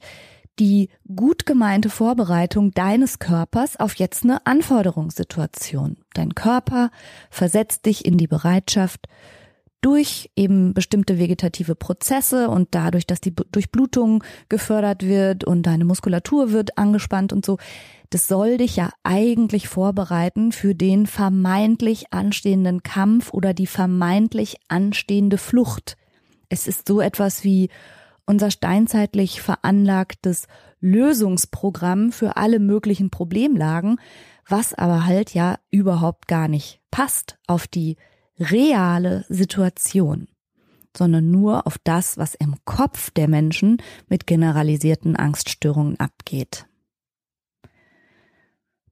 die 0.59 0.89
gut 1.15 1.45
gemeinte 1.45 1.89
Vorbereitung 1.89 2.71
deines 2.71 3.19
Körpers 3.19 3.79
auf 3.79 3.95
jetzt 3.95 4.23
eine 4.23 4.45
Anforderungssituation. 4.45 5.97
Dein 6.13 6.35
Körper 6.35 6.91
versetzt 7.29 7.85
dich 7.85 8.05
in 8.05 8.17
die 8.17 8.27
Bereitschaft, 8.27 9.07
durch 9.83 10.31
eben 10.35 10.73
bestimmte 10.73 11.19
vegetative 11.19 11.75
Prozesse 11.75 12.49
und 12.49 12.69
dadurch, 12.71 13.05
dass 13.05 13.19
die 13.19 13.35
Durchblutung 13.35 14.23
gefördert 14.47 15.03
wird 15.03 15.43
und 15.43 15.63
deine 15.63 15.83
Muskulatur 15.83 16.51
wird 16.51 16.77
angespannt 16.77 17.33
und 17.33 17.45
so, 17.45 17.57
das 18.09 18.27
soll 18.27 18.57
dich 18.57 18.77
ja 18.77 18.91
eigentlich 19.03 19.67
vorbereiten 19.67 20.51
für 20.51 20.73
den 20.73 21.05
vermeintlich 21.05 22.13
anstehenden 22.13 22.81
Kampf 22.83 23.33
oder 23.33 23.53
die 23.53 23.67
vermeintlich 23.67 24.55
anstehende 24.69 25.37
Flucht. 25.37 25.97
Es 26.47 26.67
ist 26.67 26.87
so 26.87 27.01
etwas 27.01 27.43
wie 27.43 27.69
unser 28.25 28.51
steinzeitlich 28.51 29.41
veranlagtes 29.41 30.47
Lösungsprogramm 30.79 32.11
für 32.11 32.37
alle 32.37 32.59
möglichen 32.59 33.09
Problemlagen, 33.09 33.99
was 34.47 34.73
aber 34.73 35.05
halt 35.05 35.33
ja 35.33 35.57
überhaupt 35.71 36.27
gar 36.27 36.47
nicht 36.47 36.81
passt 36.91 37.37
auf 37.47 37.67
die 37.67 37.97
reale 38.39 39.25
Situation, 39.29 40.27
sondern 40.95 41.31
nur 41.31 41.65
auf 41.67 41.77
das, 41.83 42.17
was 42.17 42.35
im 42.35 42.55
Kopf 42.65 43.11
der 43.11 43.27
Menschen 43.27 43.77
mit 44.07 44.27
generalisierten 44.27 45.15
Angststörungen 45.15 45.99
abgeht. 45.99 46.65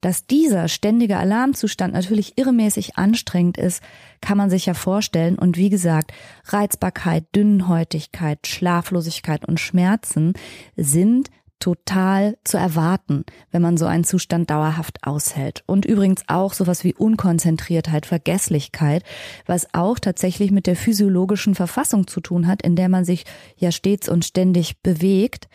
Dass 0.02 0.26
dieser 0.26 0.68
ständige 0.68 1.18
Alarmzustand 1.18 1.94
natürlich 1.94 2.38
irremäßig 2.38 2.98
anstrengend 2.98 3.58
ist, 3.58 3.82
kann 4.20 4.38
man 4.38 4.50
sich 4.50 4.66
ja 4.66 4.74
vorstellen. 4.74 5.38
Und 5.38 5.58
wie 5.58 5.70
gesagt, 5.70 6.12
Reizbarkeit, 6.46 7.26
Dünnhäutigkeit, 7.36 8.46
Schlaflosigkeit 8.48 9.48
und 9.48 9.60
Schmerzen 9.60 10.34
sind 10.76 11.30
total 11.62 12.38
zu 12.44 12.58
erwarten, 12.58 13.24
wenn 13.52 13.62
man 13.62 13.78
so 13.78 13.86
einen 13.86 14.04
Zustand 14.04 14.50
dauerhaft 14.50 15.04
aushält. 15.04 15.64
Und 15.68 15.86
übrigens 15.86 16.24
auch 16.28 16.54
sowas 16.54 16.84
wie 16.84 16.94
Unkonzentriertheit, 16.94 18.06
Vergesslichkeit, 18.06 19.04
was 19.46 19.74
auch 19.74 20.00
tatsächlich 20.00 20.52
mit 20.52 20.68
der 20.68 20.76
physiologischen 20.76 21.56
Verfassung 21.56 22.08
zu 22.08 22.20
tun 22.20 22.48
hat, 22.48 22.64
in 22.64 22.76
der 22.76 22.90
man 22.90 23.06
sich 23.06 23.26
ja 23.56 23.72
stets 23.72 24.10
und 24.10 24.26
ständig 24.26 24.82
bewegt. 24.82 25.48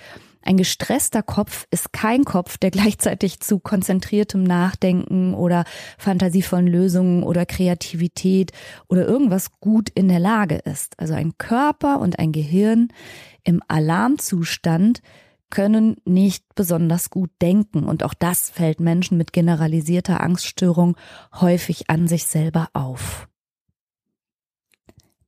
Ein 0.47 0.59
gestresster 0.59 1.25
Kopf 1.25 1.67
ist 1.73 1.93
kein 1.93 2.25
Kopf, 2.25 2.57
der 2.57 2.71
gleichzeitig 2.71 3.41
zu 3.41 3.59
konzentriertem 3.59 4.45
Nachdenken 4.45 5.35
oder 5.35 5.65
fantasievollen 5.99 6.69
Lösungen 6.69 7.25
oder 7.25 7.45
Kreativität 7.45 8.53
oder 8.89 9.09
irgendwas 9.09 9.51
gut 9.59 9.89
in 9.89 10.07
der 10.07 10.21
Lage 10.21 10.55
ist. 10.55 11.01
Also 11.01 11.15
ein 11.15 11.37
Körper 11.37 11.99
und 11.99 12.21
ein 12.21 12.31
Gehirn 12.31 12.89
im 13.43 13.61
Alarmzustand 13.67 15.03
können 15.51 15.97
nicht 16.05 16.45
besonders 16.55 17.11
gut 17.11 17.31
denken. 17.43 17.83
Und 17.83 18.05
auch 18.05 18.15
das 18.15 18.49
fällt 18.49 18.79
Menschen 18.79 19.19
mit 19.19 19.33
generalisierter 19.33 20.21
Angststörung 20.21 20.97
häufig 21.41 21.91
an 21.91 22.07
sich 22.07 22.25
selber 22.25 22.69
auf. 22.73 23.27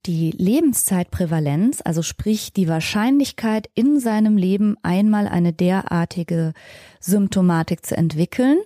Die 0.05 0.31
Lebenszeitprävalenz, 0.31 1.81
also 1.83 2.01
sprich 2.01 2.53
die 2.53 2.69
Wahrscheinlichkeit 2.69 3.69
in 3.75 3.99
seinem 3.99 4.37
Leben 4.37 4.77
einmal 4.81 5.27
eine 5.27 5.51
derartige 5.51 6.53
Symptomatik 7.01 7.85
zu 7.85 7.97
entwickeln, 7.97 8.59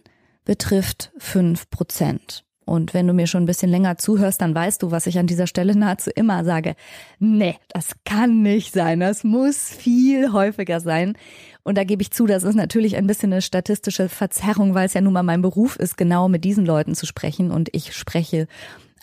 betrifft 0.45 1.11
fünf 1.17 1.69
Prozent. 1.71 2.45
Und 2.65 2.93
wenn 2.93 3.07
du 3.07 3.13
mir 3.13 3.27
schon 3.27 3.43
ein 3.43 3.47
bisschen 3.47 3.69
länger 3.69 3.97
zuhörst, 3.97 4.41
dann 4.41 4.55
weißt 4.55 4.83
du, 4.83 4.91
was 4.91 5.07
ich 5.07 5.17
an 5.17 5.27
dieser 5.27 5.47
Stelle 5.47 5.75
nahezu 5.77 6.11
immer 6.11 6.45
sage. 6.45 6.75
Nee, 7.19 7.55
das 7.69 7.95
kann 8.05 8.41
nicht 8.41 8.73
sein. 8.73 8.99
Das 8.99 9.23
muss 9.23 9.69
viel 9.69 10.31
häufiger 10.31 10.79
sein. 10.79 11.17
Und 11.63 11.77
da 11.77 11.83
gebe 11.83 12.01
ich 12.01 12.11
zu, 12.11 12.25
das 12.25 12.43
ist 12.43 12.55
natürlich 12.55 12.95
ein 12.95 13.07
bisschen 13.07 13.33
eine 13.33 13.41
statistische 13.41 14.07
Verzerrung, 14.07 14.75
weil 14.75 14.85
es 14.85 14.93
ja 14.93 15.01
nun 15.01 15.13
mal 15.13 15.23
mein 15.23 15.41
Beruf 15.41 15.77
ist, 15.77 15.97
genau 15.97 16.29
mit 16.29 16.43
diesen 16.43 16.65
Leuten 16.65 16.93
zu 16.93 17.05
sprechen. 17.05 17.51
Und 17.51 17.69
ich 17.73 17.93
spreche 17.93 18.47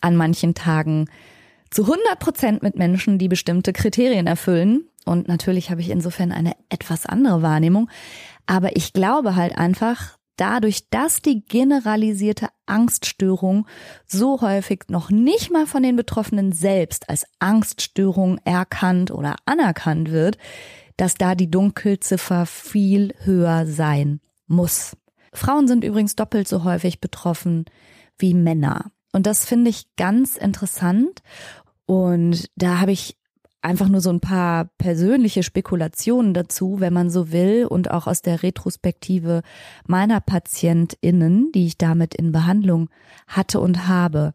an 0.00 0.16
manchen 0.16 0.54
Tagen 0.54 1.06
zu 1.70 1.82
100 1.82 2.18
Prozent 2.18 2.62
mit 2.62 2.76
Menschen, 2.76 3.18
die 3.18 3.28
bestimmte 3.28 3.72
Kriterien 3.72 4.26
erfüllen. 4.26 4.88
Und 5.04 5.28
natürlich 5.28 5.70
habe 5.70 5.80
ich 5.80 5.90
insofern 5.90 6.32
eine 6.32 6.52
etwas 6.68 7.06
andere 7.06 7.42
Wahrnehmung. 7.42 7.88
Aber 8.46 8.76
ich 8.76 8.92
glaube 8.92 9.36
halt 9.36 9.56
einfach, 9.56 10.18
dadurch, 10.36 10.88
dass 10.88 11.20
die 11.20 11.44
generalisierte 11.44 12.48
Angststörung 12.66 13.66
so 14.06 14.40
häufig 14.40 14.84
noch 14.88 15.10
nicht 15.10 15.52
mal 15.52 15.66
von 15.66 15.82
den 15.82 15.96
Betroffenen 15.96 16.52
selbst 16.52 17.08
als 17.10 17.26
Angststörung 17.38 18.38
erkannt 18.44 19.10
oder 19.10 19.36
anerkannt 19.44 20.10
wird, 20.10 20.38
dass 20.96 21.14
da 21.14 21.34
die 21.34 21.50
Dunkelziffer 21.50 22.46
viel 22.46 23.14
höher 23.24 23.66
sein 23.66 24.20
muss. 24.46 24.96
Frauen 25.32 25.68
sind 25.68 25.84
übrigens 25.84 26.16
doppelt 26.16 26.48
so 26.48 26.64
häufig 26.64 27.00
betroffen 27.00 27.66
wie 28.18 28.34
Männer. 28.34 28.90
Und 29.12 29.26
das 29.26 29.44
finde 29.44 29.70
ich 29.70 29.94
ganz 29.96 30.36
interessant. 30.36 31.22
Und 31.86 32.48
da 32.56 32.80
habe 32.80 32.92
ich 32.92 33.16
einfach 33.62 33.88
nur 33.88 34.00
so 34.00 34.10
ein 34.10 34.20
paar 34.20 34.66
persönliche 34.78 35.42
Spekulationen 35.42 36.34
dazu, 36.34 36.80
wenn 36.80 36.92
man 36.92 37.10
so 37.10 37.32
will, 37.32 37.66
und 37.66 37.90
auch 37.90 38.06
aus 38.06 38.22
der 38.22 38.42
Retrospektive 38.42 39.42
meiner 39.86 40.20
PatientInnen, 40.20 41.52
die 41.52 41.66
ich 41.66 41.78
damit 41.78 42.14
in 42.14 42.32
Behandlung 42.32 42.88
hatte 43.26 43.60
und 43.60 43.86
habe. 43.86 44.32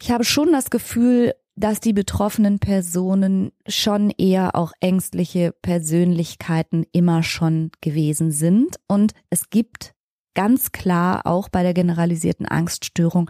Ich 0.00 0.10
habe 0.10 0.24
schon 0.24 0.52
das 0.52 0.70
Gefühl, 0.70 1.34
dass 1.56 1.80
die 1.80 1.94
betroffenen 1.94 2.58
Personen 2.58 3.50
schon 3.66 4.10
eher 4.10 4.54
auch 4.54 4.72
ängstliche 4.80 5.52
Persönlichkeiten 5.62 6.84
immer 6.92 7.22
schon 7.22 7.70
gewesen 7.80 8.30
sind. 8.30 8.76
Und 8.86 9.12
es 9.30 9.48
gibt 9.48 9.94
ganz 10.36 10.70
klar 10.70 11.26
auch 11.26 11.48
bei 11.48 11.64
der 11.64 11.74
generalisierten 11.74 12.46
Angststörung 12.46 13.28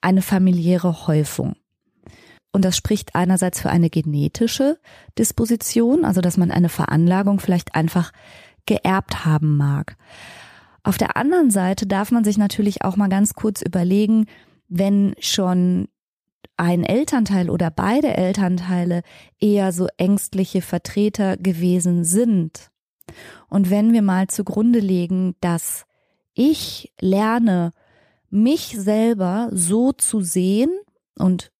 eine 0.00 0.22
familiäre 0.22 1.06
Häufung. 1.06 1.56
Und 2.52 2.64
das 2.64 2.76
spricht 2.76 3.16
einerseits 3.16 3.60
für 3.60 3.68
eine 3.68 3.90
genetische 3.90 4.78
Disposition, 5.18 6.04
also 6.04 6.20
dass 6.20 6.36
man 6.36 6.52
eine 6.52 6.68
Veranlagung 6.68 7.40
vielleicht 7.40 7.74
einfach 7.74 8.12
geerbt 8.64 9.26
haben 9.26 9.56
mag. 9.56 9.96
Auf 10.84 10.96
der 10.96 11.16
anderen 11.16 11.50
Seite 11.50 11.86
darf 11.86 12.12
man 12.12 12.24
sich 12.24 12.38
natürlich 12.38 12.84
auch 12.84 12.96
mal 12.96 13.08
ganz 13.08 13.34
kurz 13.34 13.60
überlegen, 13.60 14.26
wenn 14.68 15.14
schon 15.18 15.88
ein 16.56 16.84
Elternteil 16.84 17.50
oder 17.50 17.70
beide 17.70 18.16
Elternteile 18.16 19.02
eher 19.40 19.72
so 19.72 19.88
ängstliche 19.96 20.62
Vertreter 20.62 21.36
gewesen 21.36 22.04
sind. 22.04 22.70
Und 23.48 23.70
wenn 23.70 23.92
wir 23.92 24.02
mal 24.02 24.28
zugrunde 24.28 24.78
legen, 24.78 25.34
dass 25.40 25.86
ich 26.34 26.92
lerne, 27.00 27.72
mich 28.30 28.76
selber 28.76 29.48
so 29.52 29.92
zu 29.92 30.20
sehen 30.20 30.70
und 31.18 31.52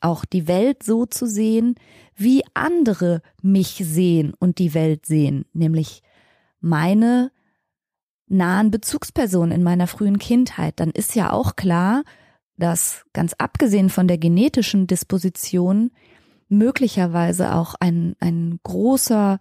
auch 0.00 0.24
die 0.24 0.48
Welt 0.48 0.82
so 0.82 1.06
zu 1.06 1.26
sehen, 1.26 1.76
wie 2.14 2.42
andere 2.54 3.22
mich 3.42 3.80
sehen 3.84 4.34
und 4.38 4.58
die 4.58 4.74
Welt 4.74 5.06
sehen, 5.06 5.46
nämlich 5.52 6.02
meine 6.60 7.30
nahen 8.28 8.70
Bezugspersonen 8.70 9.52
in 9.52 9.62
meiner 9.62 9.86
frühen 9.86 10.18
Kindheit, 10.18 10.80
dann 10.80 10.90
ist 10.90 11.14
ja 11.14 11.32
auch 11.32 11.56
klar, 11.56 12.02
dass 12.56 13.04
ganz 13.12 13.34
abgesehen 13.34 13.90
von 13.90 14.08
der 14.08 14.18
genetischen 14.18 14.86
Disposition 14.86 15.90
möglicherweise 16.48 17.54
auch 17.54 17.74
ein, 17.78 18.16
ein 18.20 18.58
großer, 18.62 19.38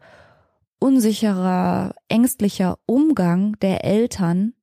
unsicherer, 0.80 1.96
ängstlicher 2.10 2.78
Umgang 2.86 3.58
der 3.60 3.86
Eltern 3.86 4.54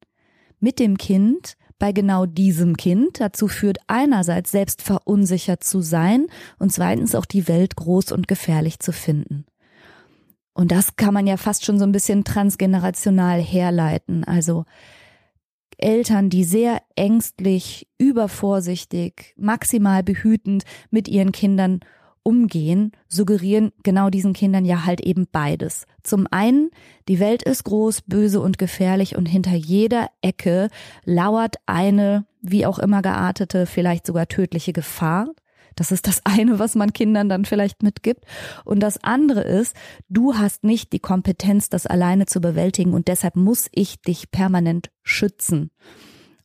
mit 0.63 0.79
dem 0.79 0.97
Kind 0.97 1.57
bei 1.79 1.93
genau 1.93 2.27
diesem 2.27 2.77
Kind 2.77 3.21
dazu 3.21 3.49
führt, 3.49 3.79
einerseits 3.89 4.53
selbst 4.53 4.83
verunsichert 4.83 5.65
zu 5.65 5.81
sein 5.81 6.29
und 6.59 6.73
zweitens 6.73 7.17
auch 7.17 7.27
die 7.27 7.49
Welt 7.49 7.75
groß 7.75 8.13
und 8.13 8.29
gefährlich 8.29 8.79
zu 8.79 8.93
finden. 8.93 9.45
Und 10.55 10.71
das 10.71 10.97
kann 10.97 11.13
man 11.13 11.27
ja 11.27 11.37
fast 11.37 11.65
schon 11.65 11.79
so 11.79 11.85
ein 11.85 11.93
bisschen 11.93 12.23
transgenerational 12.23 13.41
herleiten. 13.41 14.23
Also 14.23 14.65
Eltern, 15.77 16.31
die 16.31 16.45
sehr 16.45 16.83
ängstlich, 16.95 17.89
übervorsichtig, 17.99 19.35
maximal 19.37 20.05
behütend 20.05 20.63
mit 20.91 21.09
ihren 21.09 21.33
Kindern 21.33 21.81
umgehen, 22.23 22.93
suggerieren 23.09 23.73
genau 23.83 24.11
diesen 24.11 24.33
Kindern 24.33 24.65
ja 24.65 24.85
halt 24.85 25.01
eben 25.01 25.27
beides. 25.31 25.87
Zum 26.03 26.27
einen, 26.31 26.71
die 27.09 27.21
Welt 27.21 27.43
ist 27.43 27.65
groß, 27.65 28.03
böse 28.03 28.41
und 28.41 28.59
gefährlich 28.59 29.17
und 29.17 29.27
hinter 29.27 29.55
jeder 29.55 30.09
Ecke 30.21 30.69
lauert 31.05 31.57
eine, 31.67 32.27
wie 32.41 32.67
auch 32.67 32.79
immer 32.79 33.03
geartete, 33.03 33.67
vielleicht 33.67 34.07
sogar 34.07 34.29
tödliche 34.29 34.73
Gefahr. 34.73 35.29
Das 35.75 35.91
ist 35.91 36.07
das 36.07 36.21
eine, 36.25 36.59
was 36.59 36.75
man 36.75 36.93
Kindern 36.93 37.29
dann 37.29 37.45
vielleicht 37.45 37.83
mitgibt. 37.83 38.25
Und 38.65 38.81
das 38.81 39.03
andere 39.03 39.43
ist, 39.43 39.75
du 40.09 40.35
hast 40.35 40.65
nicht 40.65 40.93
die 40.93 41.01
Kompetenz, 41.01 41.69
das 41.69 41.87
alleine 41.87 42.27
zu 42.27 42.41
bewältigen 42.41 42.93
und 42.93 43.09
deshalb 43.09 43.37
muss 43.37 43.69
ich 43.73 44.01
dich 44.03 44.31
permanent 44.31 44.91
schützen. 45.03 45.71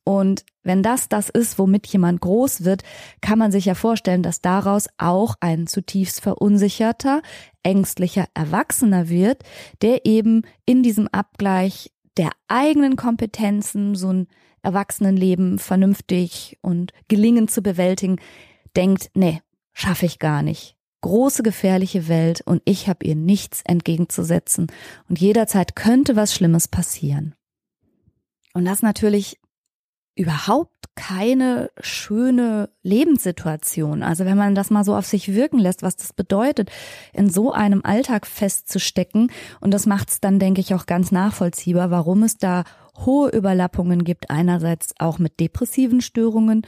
Und 0.07 0.45
wenn 0.63 0.83
das 0.83 1.09
das 1.09 1.27
ist, 1.27 1.59
womit 1.59 1.85
jemand 1.87 2.21
groß 2.21 2.63
wird, 2.63 2.83
kann 3.19 3.37
man 3.37 3.51
sich 3.51 3.65
ja 3.65 3.75
vorstellen, 3.75 4.23
dass 4.23 4.39
daraus 4.39 4.87
auch 4.97 5.35
ein 5.41 5.67
zutiefst 5.67 6.21
verunsicherter, 6.21 7.21
ängstlicher 7.61 8.23
Erwachsener 8.33 9.09
wird, 9.09 9.43
der 9.81 10.05
eben 10.05 10.43
in 10.65 10.81
diesem 10.81 11.09
Abgleich 11.09 11.91
der 12.15 12.29
eigenen 12.47 12.95
Kompetenzen, 12.95 13.95
so 13.95 14.13
ein 14.13 14.27
Erwachsenenleben 14.61 15.59
vernünftig 15.59 16.57
und 16.61 16.93
gelingend 17.09 17.51
zu 17.51 17.61
bewältigen, 17.61 18.15
denkt, 18.77 19.11
nee, 19.13 19.41
schaffe 19.73 20.05
ich 20.05 20.19
gar 20.19 20.41
nicht. 20.41 20.77
Große 21.01 21.43
gefährliche 21.43 22.07
Welt 22.07 22.39
und 22.45 22.61
ich 22.63 22.87
habe 22.87 23.05
ihr 23.05 23.15
nichts 23.17 23.61
entgegenzusetzen 23.65 24.67
und 25.09 25.19
jederzeit 25.19 25.75
könnte 25.75 26.15
was 26.15 26.33
Schlimmes 26.33 26.69
passieren. 26.69 27.35
Und 28.53 28.63
das 28.63 28.81
natürlich 28.81 29.37
überhaupt 30.17 30.73
keine 30.95 31.69
schöne 31.79 32.69
Lebenssituation. 32.81 34.01
Also 34.01 34.25
wenn 34.25 34.35
man 34.35 34.55
das 34.55 34.71
mal 34.71 34.83
so 34.83 34.95
auf 34.95 35.05
sich 35.05 35.33
wirken 35.33 35.59
lässt, 35.59 35.83
was 35.83 35.95
das 35.95 36.11
bedeutet, 36.11 36.71
in 37.13 37.29
so 37.29 37.51
einem 37.51 37.81
Alltag 37.85 38.25
festzustecken. 38.25 39.31
Und 39.61 39.73
das 39.73 39.85
macht 39.85 40.09
es 40.09 40.19
dann, 40.19 40.39
denke 40.39 40.59
ich, 40.59 40.73
auch 40.73 40.87
ganz 40.87 41.11
nachvollziehbar, 41.11 41.91
warum 41.91 42.23
es 42.23 42.37
da 42.37 42.63
hohe 43.05 43.29
Überlappungen 43.29 44.03
gibt. 44.03 44.31
Einerseits 44.31 44.95
auch 44.97 45.19
mit 45.19 45.39
depressiven 45.39 46.01
Störungen 46.01 46.63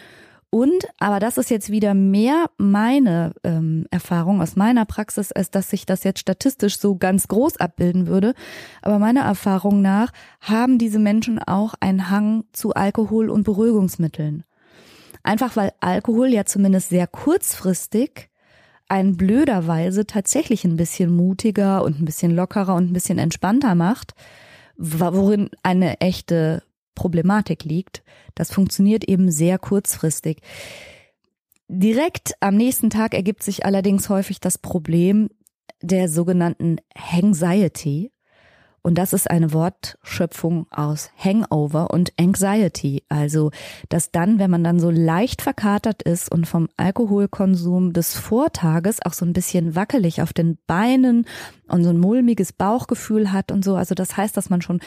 und, 0.52 0.88
aber 0.98 1.20
das 1.20 1.38
ist 1.38 1.52
jetzt 1.52 1.70
wieder 1.70 1.94
mehr 1.94 2.50
meine 2.58 3.34
ähm, 3.44 3.86
Erfahrung 3.92 4.42
aus 4.42 4.56
meiner 4.56 4.86
Praxis, 4.86 5.32
als 5.32 5.52
dass 5.52 5.70
sich 5.70 5.86
das 5.86 6.04
jetzt 6.04 6.20
statistisch 6.20 6.80
so 6.80 6.96
ganz 6.96 7.28
groß 7.28 7.58
abbilden 7.58 8.08
würde. 8.08 8.34
Aber 8.82 8.98
meiner 8.98 9.22
Erfahrung 9.22 9.82
nach 9.82 10.12
haben 10.42 10.80
diese 10.80 10.98
Menschen 10.98 11.38
auch 11.38 11.76
einen 11.80 12.10
Hang 12.10 12.46
zu 12.52 12.74
Alkohol 12.74 13.30
und 13.30 13.44
Beruhigungsmitteln. 13.44 14.44
Einfach 15.22 15.56
weil 15.56 15.72
Alkohol 15.82 16.30
ja 16.30 16.46
zumindest 16.46 16.90
sehr 16.90 17.06
kurzfristig 17.06 18.30
einen 18.88 19.18
blöderweise 19.18 20.08
tatsächlich 20.08 20.66
ein 20.66 20.78
bisschen 20.78 21.16
mutiger 21.16 21.84
und 21.84 22.02
ein 22.02 22.06
bisschen 22.06 22.36
lockerer 22.36 22.74
und 22.74 22.90
ein 22.90 22.94
bisschen 22.94 23.20
entspannter 23.20 23.76
macht, 23.76 24.16
worin 24.78 25.52
eine 25.62 26.02
echte 26.02 26.64
Problematik 27.00 27.64
liegt. 27.64 28.04
Das 28.36 28.52
funktioniert 28.52 29.06
eben 29.06 29.32
sehr 29.32 29.58
kurzfristig. 29.58 30.42
Direkt 31.70 32.34
am 32.42 32.58
nächsten 32.58 32.90
Tag 32.90 33.14
ergibt 33.14 33.42
sich 33.42 33.64
allerdings 33.64 34.10
häufig 34.10 34.42
das 34.42 34.58
Problem 34.58 35.30
der 35.82 36.10
sogenannten 36.10 36.76
Anxiety. 36.94 38.12
Und 38.82 38.98
das 38.98 39.14
ist 39.14 39.30
eine 39.30 39.54
Wortschöpfung 39.54 40.68
aus 40.72 41.10
Hangover 41.18 41.92
und 41.92 42.12
Anxiety. 42.20 43.04
Also, 43.08 43.52
dass 43.88 44.12
dann, 44.12 44.40
wenn 44.40 44.52
man 44.52 44.64
dann 44.64 44.80
so 44.80 44.90
leicht 44.90 45.42
verkatert 45.42 46.02
ist 46.04 46.30
und 46.30 46.48
vom 46.48 46.68
Alkoholkonsum 46.76 47.94
des 47.94 48.18
Vortages 48.18 49.00
auch 49.06 49.14
so 49.14 49.26
ein 49.26 49.34
bisschen 49.34 49.76
wackelig 49.76 50.22
auf 50.22 50.34
den 50.34 50.58
Beinen 50.68 51.26
und 51.70 51.84
so 51.84 51.92
ein 51.92 51.98
mulmiges 51.98 52.52
Bauchgefühl 52.52 53.32
hat 53.32 53.52
und 53.52 53.64
so. 53.64 53.76
Also 53.76 53.96
das 53.96 54.18
heißt, 54.18 54.36
dass 54.36 54.50
man 54.50 54.62
schon 54.62 54.80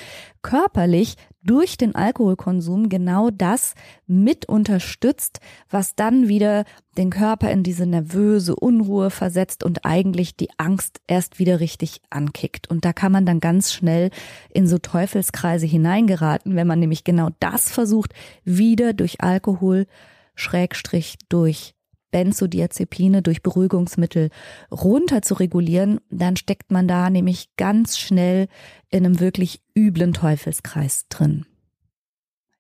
körperlich 0.43 1.17
durch 1.45 1.77
den 1.77 1.95
Alkoholkonsum 1.95 2.89
genau 2.89 3.31
das 3.31 3.75
mit 4.07 4.47
unterstützt, 4.47 5.41
was 5.71 5.95
dann 5.95 6.29
wieder 6.29 6.65
den 6.97 7.11
Körper 7.11 7.51
in 7.51 7.63
diese 7.63 7.87
nervöse 7.87 8.55
Unruhe 8.55 9.11
versetzt 9.11 9.65
und 9.65 9.85
eigentlich 9.85 10.37
die 10.37 10.51
Angst 10.59 11.01
erst 11.07 11.39
wieder 11.39 11.61
richtig 11.61 12.01
ankickt. 12.11 12.71
Und 12.71 12.85
da 12.85 12.93
kann 12.93 13.13
man 13.13 13.27
dann 13.27 13.41
ganz 13.41 13.73
schnell 13.73 14.11
in 14.51 14.67
so 14.67 14.79
Teufelskreise 14.79 15.67
hineingeraten, 15.67 16.55
wenn 16.55 16.67
man 16.67 16.81
nämlich 16.81 17.05
genau 17.05 17.31
das 17.41 17.71
versucht, 17.71 18.13
wieder 18.45 18.93
durch 18.93 19.21
Alkohol 19.21 19.87
Schrägstrich 20.35 21.17
durch 21.29 21.75
Benzodiazepine 22.13 23.23
durch 23.23 23.43
Beruhigungsmittel 23.43 24.31
runter 24.71 25.23
zu 25.23 25.35
regulieren, 25.35 26.01
dann 26.11 26.37
steckt 26.37 26.71
man 26.71 26.87
da 26.87 27.11
nämlich 27.11 27.49
ganz 27.57 27.99
schnell 27.99 28.47
in 28.91 29.05
einem 29.05 29.19
wirklich 29.19 29.61
üblen 29.77 30.13
Teufelskreis 30.13 31.09
drin. 31.09 31.47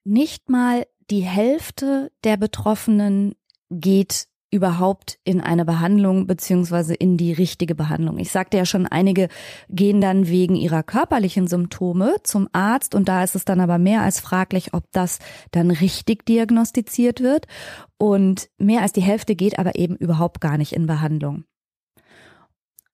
Nicht 0.03 0.49
mal 0.49 0.85
die 1.11 1.21
Hälfte 1.21 2.11
der 2.25 2.37
Betroffenen 2.37 3.37
geht 3.71 4.27
überhaupt 4.53 5.19
in 5.25 5.41
eine 5.41 5.65
Behandlung 5.65 6.27
beziehungsweise 6.27 6.95
in 6.95 7.17
die 7.17 7.33
richtige 7.33 7.75
Behandlung. 7.75 8.19
Ich 8.19 8.31
sagte 8.31 8.59
ja 8.59 8.67
schon, 8.67 8.87
einige 8.87 9.29
gehen 9.71 10.01
dann 10.03 10.29
wegen 10.29 10.55
ihrer 10.55 10.83
körperlichen 10.83 11.49
Symptome 11.49 12.17
zum 12.23 12.49
Arzt 12.53 12.95
und 12.95 13.09
da 13.09 13.25
ist 13.25 13.35
es 13.35 13.47
dann 13.47 13.61
aber 13.61 13.79
mehr 13.79 14.03
als 14.03 14.21
fraglich, 14.21 14.75
ob 14.75 14.85
das 14.93 15.19
dann 15.53 15.71
richtig 15.71 16.27
diagnostiziert 16.27 17.21
wird 17.21 17.47
und 17.97 18.51
mehr 18.59 18.83
als 18.83 18.93
die 18.93 19.01
Hälfte 19.01 19.35
geht 19.35 19.59
aber 19.59 19.75
eben 19.77 19.97
überhaupt 19.97 20.43
gar 20.43 20.59
nicht 20.59 20.75
in 20.75 20.87
Behandlung. 20.87 21.45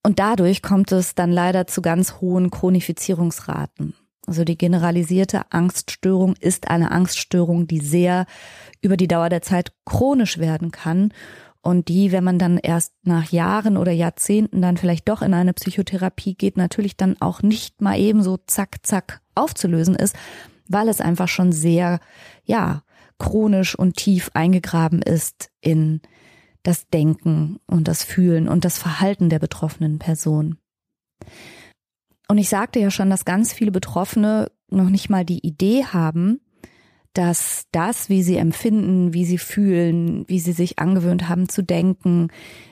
Und 0.05 0.21
dadurch 0.21 0.63
kommt 0.63 0.93
es 0.93 1.17
dann 1.17 1.33
leider 1.33 1.67
zu 1.67 1.83
ganz 1.83 2.21
hohen 2.21 2.51
Chronifizierungsraten. 2.51 3.95
Also 4.29 4.45
die 4.45 4.59
generalisierte 4.59 5.51
Angststörung 5.51 6.35
ist 6.39 6.69
eine 6.69 6.93
Angststörung, 6.93 7.67
die 7.67 7.81
sehr 7.81 8.27
über 8.81 8.97
die 8.97 9.09
Dauer 9.09 9.31
der 9.31 9.43
Zeit 9.43 9.73
chronisch 9.87 10.39
werden 10.39 10.71
kann 10.71 11.13
und 11.69 11.89
die, 11.89 12.13
wenn 12.13 12.25
man 12.25 12.39
dann 12.39 12.57
erst 12.57 12.95
nach 13.03 13.31
Jahren 13.31 13.77
oder 13.77 13.93
Jahrzehnten 13.93 14.63
dann 14.63 14.79
vielleicht 14.79 15.07
doch 15.07 15.21
in 15.21 15.35
eine 15.35 15.53
Psychotherapie 15.53 16.35
geht, 16.35 16.57
natürlich 16.57 16.97
dann 16.97 17.21
auch 17.21 17.43
nicht 17.43 17.83
mal 17.83 17.99
eben 17.99 18.23
so 18.23 18.39
zack, 18.39 18.79
zack 18.85 19.21
aufzulösen 19.35 19.95
ist, 19.95 20.17
weil 20.67 20.89
es 20.89 21.03
einfach 21.03 21.29
schon 21.29 21.53
sehr, 21.53 22.01
ja, 22.45 22.85
chronisch 23.19 23.79
und 23.79 23.97
tief 23.97 24.31
eingegraben 24.33 25.03
ist 25.03 25.51
in 25.61 26.01
das 26.63 26.89
Denken 26.89 27.59
und 27.67 27.87
das 27.87 28.03
Fühlen 28.03 28.49
und 28.49 28.65
das 28.65 28.79
Verhalten 28.79 29.29
der 29.29 29.39
betroffenen 29.39 29.99
Person. 29.99 30.57
Und 32.29 32.39
ich 32.39 32.49
sagte 32.49 32.79
ja 32.79 32.91
schon, 32.91 33.11
dass 33.11 33.27
ganz 33.27 33.53
viele 33.53 33.73
Betroffene 33.73 34.51
noch 34.71 34.89
nicht 34.89 35.11
mal 35.11 35.27
die 35.27 35.47
Idee 35.47 35.85
haben, 35.85 36.41
dass 37.19 37.67
das, 37.73 38.09
wie 38.09 38.23
sie 38.23 38.37
empfinden, 38.37 39.13
wie 39.13 39.25
sie 39.25 39.39
fühlen, 39.39 40.25
wie 40.29 40.39
sie 40.39 40.53
sich 40.53 40.79
angewöhnt 40.79 41.29
haben 41.29 41.49
zu 41.49 41.63
denken, 41.63 42.29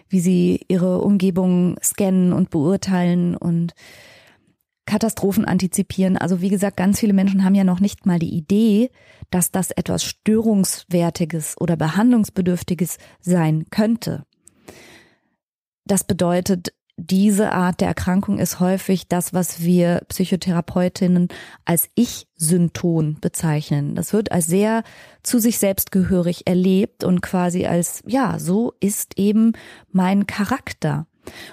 wie 0.09 0.21
sie 0.21 0.61
ihre 0.69 1.01
Umgebung 1.01 1.77
scannen 1.83 2.33
und 2.33 2.51
beurteilen 2.51 3.37
und 3.37 3.75
Katastrophen 4.87 5.47
antizipieren. 5.47 6.17
Also 6.17 6.43
wie 6.43 6.49
gesagt, 6.49 6.77
ganz 6.77 7.01
viele 7.01 7.13
Menschen 7.13 7.45
haben 7.45 7.57
ja 7.57 7.65
noch 7.65 7.81
nicht 7.81 8.07
mal 8.07 8.21
die 8.21 8.37
Idee, 8.37 8.91
dass 9.31 9.51
das 9.51 9.73
etwas 9.73 10.05
Störungswertiges 10.05 11.57
oder 11.59 11.75
Behandlungsbedürftiges 11.77 12.99
sein 13.19 13.65
könnte. 13.73 14.23
Das 15.87 16.05
bedeutet, 16.05 16.73
diese 16.97 17.53
Art 17.53 17.81
der 17.81 17.89
Erkrankung 17.89 18.39
ist 18.39 18.59
häufig 18.59 19.07
das, 19.07 19.35
was 19.35 19.61
wir 19.61 20.03
Psychotherapeutinnen 20.09 21.29
als 21.67 21.91
Ich-Synton 21.95 23.19
bezeichnen. 23.21 23.95
Das 23.95 24.15
wird 24.15 24.33
als 24.33 24.47
sehr 24.47 24.83
zu 25.23 25.39
sich 25.39 25.59
selbst 25.59 25.93
gehörig 25.93 26.47
erlebt 26.47 27.05
und 27.05 27.21
quasi 27.21 27.67
als, 27.67 28.03
ja, 28.07 28.39
so 28.39 28.73
ist 28.81 29.19
eben 29.19 29.53
mein 29.93 30.27
Charakter. 30.27 31.07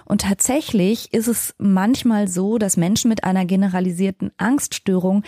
Und 0.06 0.22
tatsächlich 0.22 1.14
ist 1.14 1.28
es 1.28 1.56
manchmal 1.58 2.28
so, 2.28 2.58
dass 2.58 2.78
Menschen 2.78 3.10
mit 3.10 3.24
einer 3.24 3.46
generalisierten 3.46 4.32
Angststörung 4.38 5.24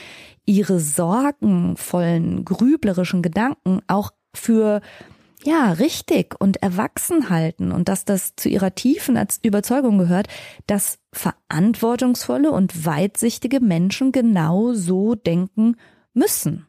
ihre 0.45 0.79
sorgenvollen, 0.79 2.45
grüblerischen 2.45 3.21
Gedanken 3.21 3.81
auch 3.87 4.11
für 4.33 4.81
ja, 5.45 5.71
richtig 5.73 6.35
und 6.39 6.57
erwachsen 6.63 7.29
halten 7.29 7.71
und 7.71 7.87
dass 7.87 8.03
das 8.03 8.35
zu 8.35 8.49
ihrer 8.49 8.73
tiefen 8.73 9.17
Überzeugung 9.43 9.99
gehört, 9.99 10.27
dass 10.65 10.97
verantwortungsvolle 11.13 12.51
und 12.51 12.85
weitsichtige 12.85 13.59
Menschen 13.59 14.11
genau 14.11 14.73
so 14.73 15.13
denken 15.13 15.75
müssen. 16.13 16.65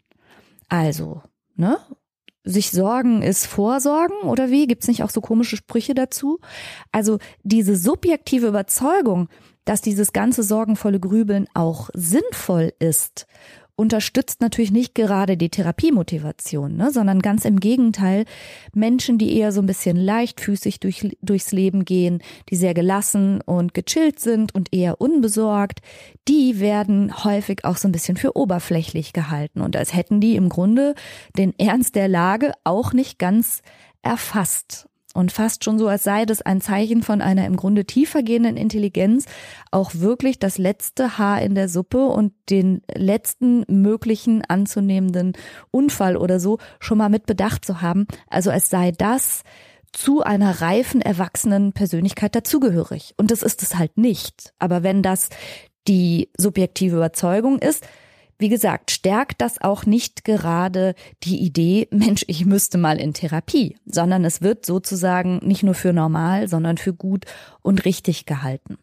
Also, 0.68 1.22
ne? 1.54 1.78
Sich 2.48 2.70
sorgen 2.70 3.22
ist 3.22 3.46
Vorsorgen 3.46 4.20
oder 4.22 4.50
wie? 4.50 4.68
Gibt's 4.68 4.86
nicht 4.86 5.02
auch 5.02 5.10
so 5.10 5.20
komische 5.20 5.56
Sprüche 5.56 5.94
dazu? 5.94 6.38
Also 6.92 7.18
diese 7.42 7.74
subjektive 7.74 8.46
Überzeugung, 8.46 9.28
dass 9.64 9.80
dieses 9.80 10.12
ganze 10.12 10.44
sorgenvolle 10.44 11.00
Grübeln 11.00 11.48
auch 11.54 11.90
sinnvoll 11.92 12.72
ist 12.78 13.26
unterstützt 13.76 14.40
natürlich 14.40 14.72
nicht 14.72 14.94
gerade 14.94 15.36
die 15.36 15.50
Therapiemotivation, 15.50 16.76
ne, 16.76 16.90
sondern 16.90 17.20
ganz 17.20 17.44
im 17.44 17.60
Gegenteil. 17.60 18.24
Menschen, 18.74 19.18
die 19.18 19.36
eher 19.36 19.52
so 19.52 19.60
ein 19.60 19.66
bisschen 19.66 19.96
leichtfüßig 19.96 20.80
durch, 20.80 21.16
durchs 21.20 21.52
Leben 21.52 21.84
gehen, 21.84 22.22
die 22.48 22.56
sehr 22.56 22.72
gelassen 22.72 23.42
und 23.42 23.74
gechillt 23.74 24.18
sind 24.18 24.54
und 24.54 24.72
eher 24.72 25.00
unbesorgt, 25.00 25.80
die 26.26 26.58
werden 26.58 27.24
häufig 27.24 27.64
auch 27.64 27.76
so 27.76 27.86
ein 27.86 27.92
bisschen 27.92 28.16
für 28.16 28.36
oberflächlich 28.36 29.12
gehalten 29.12 29.60
und 29.60 29.76
als 29.76 29.94
hätten 29.94 30.20
die 30.20 30.36
im 30.36 30.48
Grunde 30.48 30.94
den 31.36 31.56
Ernst 31.58 31.94
der 31.94 32.08
Lage 32.08 32.52
auch 32.64 32.94
nicht 32.94 33.18
ganz 33.18 33.60
erfasst 34.02 34.88
und 35.16 35.33
fast 35.33 35.64
schon 35.64 35.79
so, 35.79 35.88
als 35.88 36.05
sei 36.05 36.26
das 36.26 36.42
ein 36.42 36.61
Zeichen 36.61 37.02
von 37.02 37.20
einer 37.20 37.46
im 37.46 37.57
Grunde 37.57 37.85
tiefer 37.85 38.22
gehenden 38.22 38.57
Intelligenz, 38.57 39.26
auch 39.70 39.92
wirklich 39.94 40.38
das 40.38 40.59
letzte 40.59 41.18
Haar 41.18 41.42
in 41.42 41.55
der 41.55 41.68
Suppe 41.68 42.07
und 42.07 42.33
den 42.50 42.83
letzten 42.94 43.64
möglichen 43.68 44.44
anzunehmenden 44.44 45.33
Unfall 45.70 46.16
oder 46.16 46.38
so 46.38 46.59
schon 46.79 46.98
mal 46.98 47.09
mit 47.09 47.26
bedacht 47.26 47.64
zu 47.64 47.81
haben. 47.81 48.07
Also 48.29 48.50
als 48.50 48.70
sei 48.70 48.92
das 48.92 49.42
zu 49.92 50.22
einer 50.22 50.61
reifen, 50.61 51.00
erwachsenen 51.00 51.72
Persönlichkeit 51.72 52.35
dazugehörig. 52.35 53.14
Und 53.16 53.31
das 53.31 53.42
ist 53.42 53.62
es 53.62 53.76
halt 53.76 53.96
nicht. 53.96 54.52
Aber 54.59 54.83
wenn 54.83 55.02
das 55.02 55.31
die 55.88 56.31
subjektive 56.37 56.96
Überzeugung 56.96 57.59
ist, 57.59 57.87
wie 58.38 58.49
gesagt, 58.49 58.90
stärkt 58.90 59.40
das 59.40 59.61
auch 59.61 59.87
nicht 59.87 60.25
gerade 60.25 60.94
die 61.22 61.38
Idee, 61.40 61.88
Mensch, 61.90 62.25
ich 62.29 62.44
müsste 62.44 62.79
mal 62.79 63.01
in 63.01 63.14
Therapie, 63.14 63.77
sondern 63.87 64.25
es 64.25 64.42
wird 64.42 64.66
sozusagen 64.66 65.38
nicht 65.38 65.62
nur 65.62 65.75
für 65.75 65.92
normal, 65.92 66.49
sondern 66.49 66.77
für 66.77 66.92
gut 66.92 67.25
und 67.62 67.85
richtig 67.85 68.27
gehalten. 68.27 68.79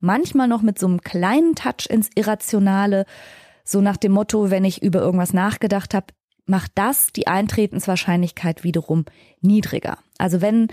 Manchmal 0.00 0.48
noch 0.48 0.62
mit 0.62 0.78
so 0.78 0.86
einem 0.86 1.00
kleinen 1.00 1.54
Touch 1.54 1.86
ins 1.88 2.10
Irrationale, 2.14 3.04
so 3.64 3.80
nach 3.80 3.96
dem 3.96 4.12
Motto, 4.12 4.50
wenn 4.50 4.64
ich 4.64 4.82
über 4.82 5.00
irgendwas 5.00 5.32
nachgedacht 5.32 5.94
habe, 5.94 6.06
macht 6.46 6.72
das 6.76 7.12
die 7.12 7.26
Eintretenswahrscheinlichkeit 7.26 8.64
wiederum 8.64 9.04
niedriger. 9.40 9.98
Also 10.16 10.40
wenn 10.40 10.68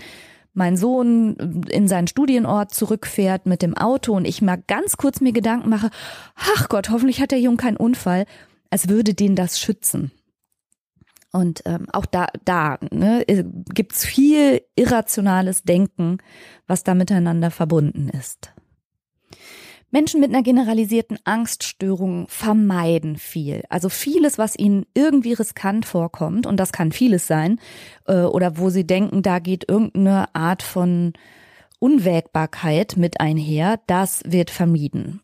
mein 0.56 0.76
Sohn 0.76 1.64
in 1.68 1.86
seinen 1.86 2.08
Studienort 2.08 2.72
zurückfährt 2.72 3.46
mit 3.46 3.62
dem 3.62 3.76
Auto 3.76 4.14
und 4.14 4.24
ich 4.24 4.40
mal 4.42 4.62
ganz 4.66 4.96
kurz 4.96 5.20
mir 5.20 5.32
Gedanken 5.32 5.68
mache, 5.68 5.90
ach 6.34 6.68
Gott, 6.68 6.90
hoffentlich 6.90 7.20
hat 7.20 7.30
der 7.30 7.40
Junge 7.40 7.58
keinen 7.58 7.76
Unfall, 7.76 8.24
als 8.70 8.88
würde 8.88 9.14
den 9.14 9.36
das 9.36 9.60
schützen. 9.60 10.12
Und 11.32 11.62
ähm, 11.66 11.86
auch 11.92 12.06
da, 12.06 12.28
da 12.44 12.78
ne, 12.90 13.24
gibt's 13.74 14.06
viel 14.06 14.62
irrationales 14.74 15.62
Denken, 15.64 16.18
was 16.66 16.82
da 16.82 16.94
miteinander 16.94 17.50
verbunden 17.50 18.08
ist. 18.08 18.52
Menschen 19.96 20.20
mit 20.20 20.28
einer 20.28 20.42
generalisierten 20.42 21.18
Angststörung 21.24 22.26
vermeiden 22.28 23.16
viel. 23.16 23.62
Also 23.70 23.88
vieles, 23.88 24.36
was 24.36 24.54
ihnen 24.54 24.84
irgendwie 24.92 25.32
riskant 25.32 25.86
vorkommt, 25.86 26.44
und 26.46 26.58
das 26.58 26.70
kann 26.70 26.92
vieles 26.92 27.26
sein, 27.26 27.58
äh, 28.06 28.20
oder 28.20 28.58
wo 28.58 28.68
sie 28.68 28.86
denken, 28.86 29.22
da 29.22 29.38
geht 29.38 29.70
irgendeine 29.70 30.34
Art 30.34 30.62
von 30.62 31.14
Unwägbarkeit 31.78 32.98
mit 32.98 33.22
einher, 33.22 33.80
das 33.86 34.20
wird 34.26 34.50
vermieden. 34.50 35.22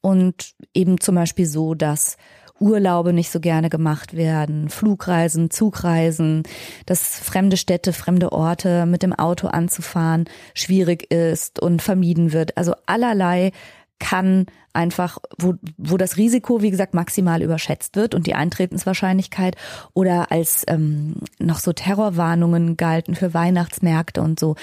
Und 0.00 0.54
eben 0.72 0.98
zum 1.00 1.16
Beispiel 1.16 1.44
so, 1.44 1.74
dass 1.74 2.16
Urlaube 2.58 3.12
nicht 3.12 3.30
so 3.30 3.40
gerne 3.40 3.68
gemacht 3.68 4.16
werden, 4.16 4.70
Flugreisen, 4.70 5.50
Zugreisen, 5.50 6.44
dass 6.86 7.18
fremde 7.18 7.58
Städte, 7.58 7.92
fremde 7.92 8.32
Orte 8.32 8.86
mit 8.86 9.02
dem 9.02 9.12
Auto 9.12 9.48
anzufahren 9.48 10.24
schwierig 10.54 11.12
ist 11.12 11.60
und 11.60 11.82
vermieden 11.82 12.32
wird. 12.32 12.56
Also 12.56 12.74
allerlei 12.86 13.52
kann 13.98 14.46
einfach, 14.72 15.18
wo, 15.38 15.54
wo 15.76 15.96
das 15.96 16.16
Risiko, 16.16 16.60
wie 16.60 16.70
gesagt, 16.70 16.94
maximal 16.94 17.42
überschätzt 17.42 17.94
wird 17.96 18.14
und 18.14 18.26
die 18.26 18.34
Eintretenswahrscheinlichkeit 18.34 19.56
oder 19.92 20.32
als 20.32 20.64
ähm, 20.66 21.16
noch 21.38 21.60
so 21.60 21.72
Terrorwarnungen 21.72 22.76
galten 22.76 23.14
für 23.14 23.34
Weihnachtsmärkte 23.34 24.20
und 24.20 24.40
so, 24.40 24.56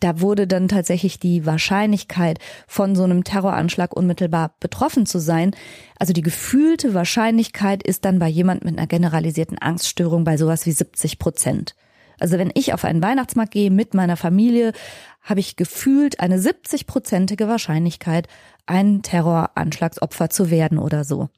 da 0.00 0.20
wurde 0.20 0.46
dann 0.46 0.68
tatsächlich 0.68 1.20
die 1.20 1.44
Wahrscheinlichkeit 1.44 2.38
von 2.66 2.96
so 2.96 3.04
einem 3.04 3.24
Terroranschlag 3.24 3.94
unmittelbar 3.94 4.54
betroffen 4.58 5.04
zu 5.04 5.18
sein, 5.18 5.54
also 5.98 6.12
die 6.12 6.22
gefühlte 6.22 6.94
Wahrscheinlichkeit 6.94 7.82
ist 7.82 8.04
dann 8.04 8.18
bei 8.18 8.28
jemand 8.28 8.64
mit 8.64 8.78
einer 8.78 8.86
generalisierten 8.86 9.58
Angststörung 9.58 10.24
bei 10.24 10.36
sowas 10.36 10.64
wie 10.64 10.72
70 10.72 11.18
Prozent. 11.18 11.74
Also 12.20 12.38
wenn 12.38 12.50
ich 12.54 12.72
auf 12.72 12.84
einen 12.84 13.02
Weihnachtsmarkt 13.02 13.52
gehe 13.52 13.70
mit 13.70 13.94
meiner 13.94 14.16
Familie, 14.16 14.72
habe 15.22 15.40
ich 15.40 15.56
gefühlt 15.56 16.20
eine 16.20 16.38
70-prozentige 16.38 17.48
Wahrscheinlichkeit, 17.48 18.28
ein 18.68 19.02
Terroranschlagsopfer 19.02 20.30
zu 20.30 20.50
werden 20.50 20.78
oder 20.78 21.04
so. 21.04 21.28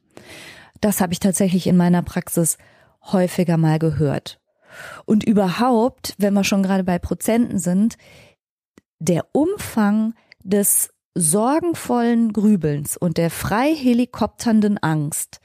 Das 0.79 1.01
habe 1.01 1.13
ich 1.13 1.19
tatsächlich 1.19 1.67
in 1.67 1.77
meiner 1.77 2.01
Praxis 2.01 2.57
häufiger 3.03 3.57
mal 3.57 3.79
gehört. 3.79 4.39
Und 5.05 5.23
überhaupt, 5.23 6.15
wenn 6.17 6.33
wir 6.33 6.43
schon 6.43 6.63
gerade 6.63 6.83
bei 6.83 6.99
Prozenten 6.99 7.59
sind, 7.59 7.97
der 8.99 9.25
Umfang 9.33 10.13
des 10.43 10.89
sorgenvollen 11.13 12.31
Grübelns 12.33 12.97
und 12.97 13.17
der 13.17 13.29
frei 13.29 13.75
helikopternden 13.75 14.77
Angst 14.77 15.39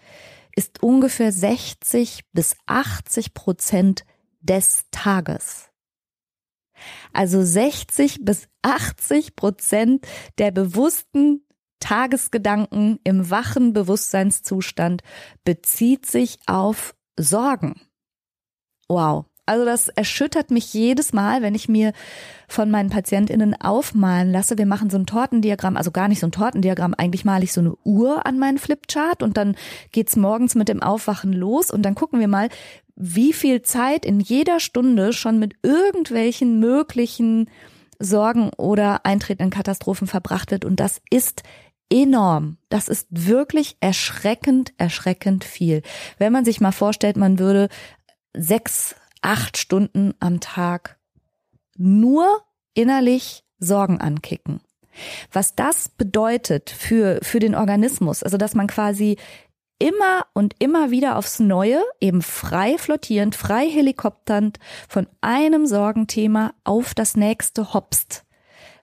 ist 0.54 0.82
ungefähr 0.82 1.32
60 1.32 2.24
bis 2.32 2.56
80 2.66 3.34
Prozent 3.34 4.04
des 4.40 4.84
Tages. 4.90 5.68
Also 7.12 7.42
60 7.42 8.24
bis 8.24 8.48
80 8.62 9.36
Prozent 9.36 10.06
der 10.38 10.50
bewussten 10.50 11.45
Tagesgedanken 11.86 12.98
im 13.04 13.30
wachen 13.30 13.72
Bewusstseinszustand 13.72 15.02
bezieht 15.44 16.04
sich 16.04 16.40
auf 16.46 16.96
Sorgen. 17.16 17.80
Wow. 18.88 19.26
Also 19.48 19.64
das 19.64 19.86
erschüttert 19.86 20.50
mich 20.50 20.74
jedes 20.74 21.12
Mal, 21.12 21.42
wenn 21.42 21.54
ich 21.54 21.68
mir 21.68 21.92
von 22.48 22.72
meinen 22.72 22.90
Patientinnen 22.90 23.54
aufmalen 23.60 24.32
lasse. 24.32 24.58
Wir 24.58 24.66
machen 24.66 24.90
so 24.90 24.98
ein 24.98 25.06
Tortendiagramm, 25.06 25.76
also 25.76 25.92
gar 25.92 26.08
nicht 26.08 26.18
so 26.18 26.26
ein 26.26 26.32
Tortendiagramm. 26.32 26.92
Eigentlich 26.98 27.24
male 27.24 27.44
ich 27.44 27.52
so 27.52 27.60
eine 27.60 27.76
Uhr 27.84 28.26
an 28.26 28.40
meinen 28.40 28.58
Flipchart 28.58 29.22
und 29.22 29.36
dann 29.36 29.54
geht's 29.92 30.16
morgens 30.16 30.56
mit 30.56 30.68
dem 30.68 30.82
Aufwachen 30.82 31.32
los 31.32 31.70
und 31.70 31.82
dann 31.82 31.94
gucken 31.94 32.18
wir 32.18 32.26
mal, 32.26 32.48
wie 32.96 33.32
viel 33.32 33.62
Zeit 33.62 34.04
in 34.04 34.18
jeder 34.18 34.58
Stunde 34.58 35.12
schon 35.12 35.38
mit 35.38 35.54
irgendwelchen 35.62 36.58
möglichen 36.58 37.48
Sorgen 38.00 38.50
oder 38.56 39.06
eintretenden 39.06 39.50
Katastrophen 39.50 40.08
verbracht 40.08 40.50
wird. 40.50 40.64
Und 40.64 40.80
das 40.80 41.00
ist 41.10 41.44
enorm. 41.90 42.58
Das 42.68 42.88
ist 42.88 43.08
wirklich 43.10 43.76
erschreckend, 43.80 44.72
erschreckend 44.78 45.44
viel. 45.44 45.82
Wenn 46.18 46.32
man 46.32 46.44
sich 46.44 46.60
mal 46.60 46.72
vorstellt, 46.72 47.16
man 47.16 47.38
würde 47.38 47.68
sechs, 48.32 48.96
acht 49.22 49.56
Stunden 49.56 50.14
am 50.20 50.40
Tag 50.40 50.98
nur 51.76 52.42
innerlich 52.74 53.44
Sorgen 53.58 54.00
ankicken. 54.00 54.60
Was 55.32 55.54
das 55.54 55.88
bedeutet 55.88 56.70
für, 56.70 57.18
für 57.22 57.38
den 57.38 57.54
Organismus, 57.54 58.22
also 58.22 58.36
dass 58.36 58.54
man 58.54 58.66
quasi 58.66 59.16
immer 59.78 60.26
und 60.32 60.54
immer 60.58 60.90
wieder 60.90 61.16
aufs 61.16 61.38
Neue, 61.38 61.82
eben 62.00 62.22
frei 62.22 62.78
flottierend, 62.78 63.34
frei 63.34 63.68
helikopternd 63.68 64.58
von 64.88 65.06
einem 65.20 65.66
Sorgenthema 65.66 66.54
auf 66.64 66.94
das 66.94 67.16
nächste 67.16 67.74
hopst. 67.74 68.24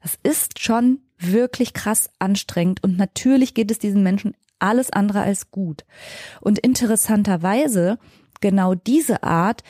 Das 0.01 0.19
ist 0.21 0.59
schon 0.59 0.99
wirklich 1.31 1.73
krass 1.73 2.09
anstrengend 2.19 2.83
und 2.83 2.97
natürlich 2.97 3.53
geht 3.53 3.71
es 3.71 3.79
diesen 3.79 4.03
Menschen 4.03 4.35
alles 4.59 4.91
andere 4.91 5.21
als 5.21 5.51
gut. 5.51 5.85
Und 6.41 6.59
interessanterweise 6.59 7.99
genau 8.41 8.75
diese 8.75 9.23
Art, 9.23 9.63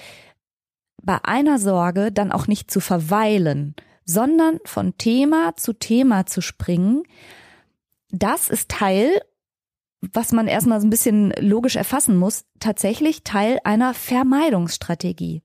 bei 1.02 1.20
einer 1.24 1.60
Sorge 1.60 2.12
dann 2.12 2.32
auch 2.32 2.48
nicht 2.48 2.72
zu 2.72 2.80
verweilen, 2.80 3.76
sondern 4.06 4.60
von 4.66 4.98
Thema 4.98 5.56
zu 5.56 5.74
Thema 5.74 6.26
zu 6.26 6.42
springen, 6.42 7.04
das 8.10 8.50
ist 8.50 8.70
Teil, 8.70 9.10
was 10.02 10.32
man 10.32 10.48
erstmal 10.48 10.80
so 10.82 10.88
ein 10.88 10.92
bisschen 10.92 11.34
logisch 11.40 11.76
erfassen 11.76 12.18
muss, 12.18 12.46
tatsächlich 12.60 13.24
Teil 13.24 13.60
einer 13.64 13.94
Vermeidungsstrategie. 13.94 15.42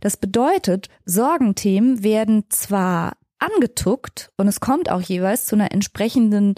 Das 0.00 0.16
bedeutet, 0.16 0.88
Sorgenthemen 1.04 2.02
werden 2.02 2.44
zwar 2.48 3.16
angetuckt 3.38 4.30
und 4.36 4.48
es 4.48 4.60
kommt 4.60 4.90
auch 4.90 5.00
jeweils 5.00 5.46
zu 5.46 5.56
einer 5.56 5.72
entsprechenden 5.72 6.54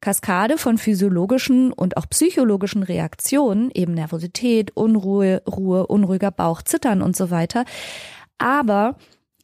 Kaskade 0.00 0.58
von 0.58 0.78
physiologischen 0.78 1.72
und 1.72 1.96
auch 1.96 2.08
psychologischen 2.08 2.82
Reaktionen, 2.82 3.70
eben 3.72 3.94
Nervosität, 3.94 4.76
Unruhe, 4.76 5.42
Ruhe, 5.46 5.86
unruhiger 5.86 6.30
Bauch, 6.30 6.62
Zittern 6.62 7.02
und 7.02 7.16
so 7.16 7.30
weiter. 7.30 7.64
Aber 8.38 8.96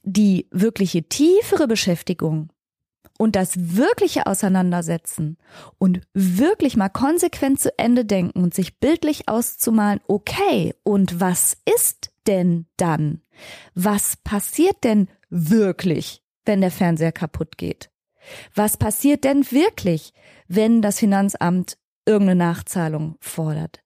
die 0.04 0.46
wirkliche 0.50 1.02
tiefere 1.04 1.66
Beschäftigung 1.66 2.50
und 3.18 3.36
das 3.36 3.76
wirkliche 3.76 4.26
Auseinandersetzen 4.26 5.38
und 5.78 6.00
wirklich 6.12 6.76
mal 6.76 6.88
konsequent 6.88 7.60
zu 7.60 7.76
Ende 7.78 8.04
denken 8.04 8.42
und 8.42 8.54
sich 8.54 8.78
bildlich 8.78 9.28
auszumalen, 9.28 10.00
okay, 10.08 10.74
und 10.82 11.20
was 11.20 11.56
ist 11.64 12.10
denn 12.26 12.66
dann? 12.76 13.22
Was 13.74 14.16
passiert 14.16 14.84
denn 14.84 15.08
wirklich, 15.30 16.23
wenn 16.46 16.60
der 16.60 16.70
Fernseher 16.70 17.12
kaputt 17.12 17.58
geht? 17.58 17.90
Was 18.54 18.76
passiert 18.76 19.24
denn 19.24 19.50
wirklich, 19.50 20.12
wenn 20.48 20.82
das 20.82 20.98
Finanzamt 20.98 21.76
irgendeine 22.06 22.38
Nachzahlung 22.38 23.16
fordert? 23.20 23.80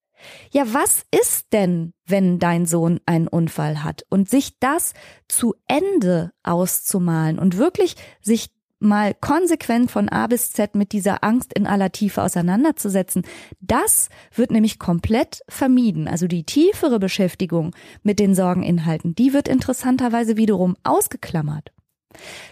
Ja, 0.51 0.65
was 0.73 1.05
ist 1.17 1.53
denn, 1.53 1.93
wenn 2.07 2.39
dein 2.39 2.67
Sohn 2.67 3.01
einen 3.07 3.29
Unfall 3.29 3.85
hat? 3.85 4.05
Und 4.09 4.29
sich 4.29 4.59
das 4.59 4.95
zu 5.29 5.55
Ende 5.67 6.33
auszumalen 6.43 7.39
und 7.39 7.57
wirklich 7.57 7.95
sich 8.21 8.51
mal 8.81 9.15
konsequent 9.15 9.91
von 9.91 10.09
A 10.09 10.27
bis 10.29 10.53
Z 10.53 10.75
mit 10.75 10.93
dieser 10.93 11.25
Angst 11.25 11.53
in 11.53 11.67
aller 11.67 11.91
Tiefe 11.91 12.23
auseinanderzusetzen, 12.23 13.23
das 13.61 14.09
wird 14.33 14.51
nämlich 14.51 14.79
komplett 14.79 15.41
vermieden. 15.49 16.09
Also 16.09 16.27
die 16.27 16.45
tiefere 16.45 16.99
Beschäftigung 16.99 17.75
mit 18.03 18.19
den 18.19 18.35
Sorgeninhalten, 18.35 19.15
die 19.15 19.33
wird 19.33 19.49
interessanterweise 19.49 20.37
wiederum 20.37 20.77
ausgeklammert. 20.85 21.73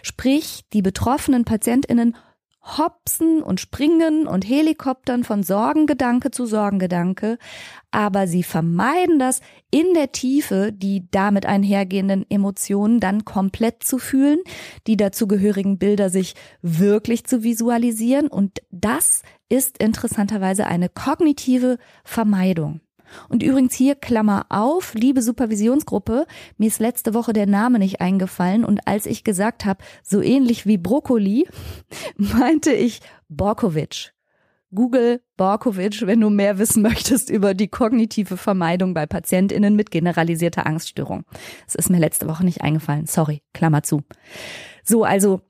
Sprich, 0.01 0.65
die 0.73 0.81
betroffenen 0.81 1.45
Patientinnen 1.45 2.15
hopsen 2.77 3.41
und 3.41 3.61
springen 3.61 4.27
und 4.27 4.47
Helikoptern 4.47 5.23
von 5.23 5.43
Sorgengedanke 5.43 6.31
zu 6.31 6.45
Sorgengedanke, 6.45 7.37
aber 7.91 8.27
sie 8.27 8.43
vermeiden 8.43 9.19
das 9.19 9.41
in 9.71 9.93
der 9.93 10.11
Tiefe, 10.11 10.73
die 10.73 11.09
damit 11.09 11.45
einhergehenden 11.45 12.25
Emotionen 12.29 12.99
dann 12.99 13.23
komplett 13.23 13.83
zu 13.83 13.99
fühlen, 13.99 14.39
die 14.85 14.97
dazugehörigen 14.97 15.77
Bilder 15.77 16.09
sich 16.09 16.35
wirklich 16.61 17.25
zu 17.25 17.43
visualisieren 17.43 18.27
und 18.27 18.59
das 18.71 19.23
ist 19.49 19.77
interessanterweise 19.77 20.67
eine 20.67 20.89
kognitive 20.89 21.77
Vermeidung. 22.03 22.81
Und 23.29 23.43
übrigens 23.43 23.73
hier 23.73 23.95
Klammer 23.95 24.45
auf, 24.49 24.93
liebe 24.93 25.21
Supervisionsgruppe, 25.21 26.25
mir 26.57 26.67
ist 26.67 26.79
letzte 26.79 27.13
Woche 27.13 27.33
der 27.33 27.47
Name 27.47 27.79
nicht 27.79 28.01
eingefallen 28.01 28.65
und 28.65 28.87
als 28.87 29.05
ich 29.05 29.23
gesagt 29.23 29.65
habe, 29.65 29.83
so 30.03 30.21
ähnlich 30.21 30.65
wie 30.65 30.77
Brokkoli, 30.77 31.47
meinte 32.17 32.71
ich 32.71 33.01
Borkovic. 33.29 34.13
Google 34.73 35.21
Borkovic, 35.37 36.05
wenn 36.05 36.19
du 36.19 36.29
mehr 36.29 36.59
wissen 36.59 36.81
möchtest 36.83 37.29
über 37.29 37.53
die 37.53 37.69
kognitive 37.69 38.35
Vermeidung 38.35 38.93
bei 38.93 39.05
PatientInnen 39.05 39.75
mit 39.75 39.91
generalisierter 39.91 40.65
Angststörung. 40.65 41.23
Das 41.65 41.75
ist 41.75 41.89
mir 41.89 41.99
letzte 41.99 42.27
Woche 42.27 42.43
nicht 42.43 42.61
eingefallen. 42.61 43.05
Sorry, 43.05 43.41
Klammer 43.53 43.83
zu. 43.83 44.03
So, 44.83 45.03
also 45.03 45.41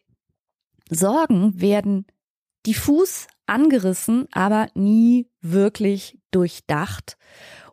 Sorgen 0.89 1.59
werden 1.59 2.05
diffus 2.65 3.27
angerissen, 3.47 4.27
aber 4.31 4.67
nie 4.75 5.27
wirklich 5.41 6.17
durchdacht. 6.31 7.17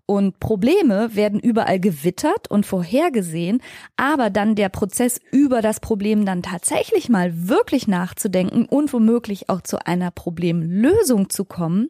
Und 0.07 0.39
Probleme 0.39 1.17
werden 1.17 1.41
überall 1.41 1.81
gewittert 1.81 2.51
und 2.51 2.67
vorhergesehen, 2.67 3.63
aber 3.97 4.29
dann 4.29 4.55
der 4.55 4.69
Prozess 4.69 5.19
über 5.33 5.63
das 5.63 5.81
Problem 5.81 6.27
dann 6.27 6.43
tatsächlich 6.43 7.09
mal 7.09 7.49
wirklich 7.49 7.89
nachzudenken 7.89 8.67
und 8.67 8.93
womöglich 8.93 9.49
auch 9.49 9.63
zu 9.63 9.87
einer 9.87 10.11
Problemlösung 10.11 11.31
zu 11.31 11.47
kommen, 11.47 11.89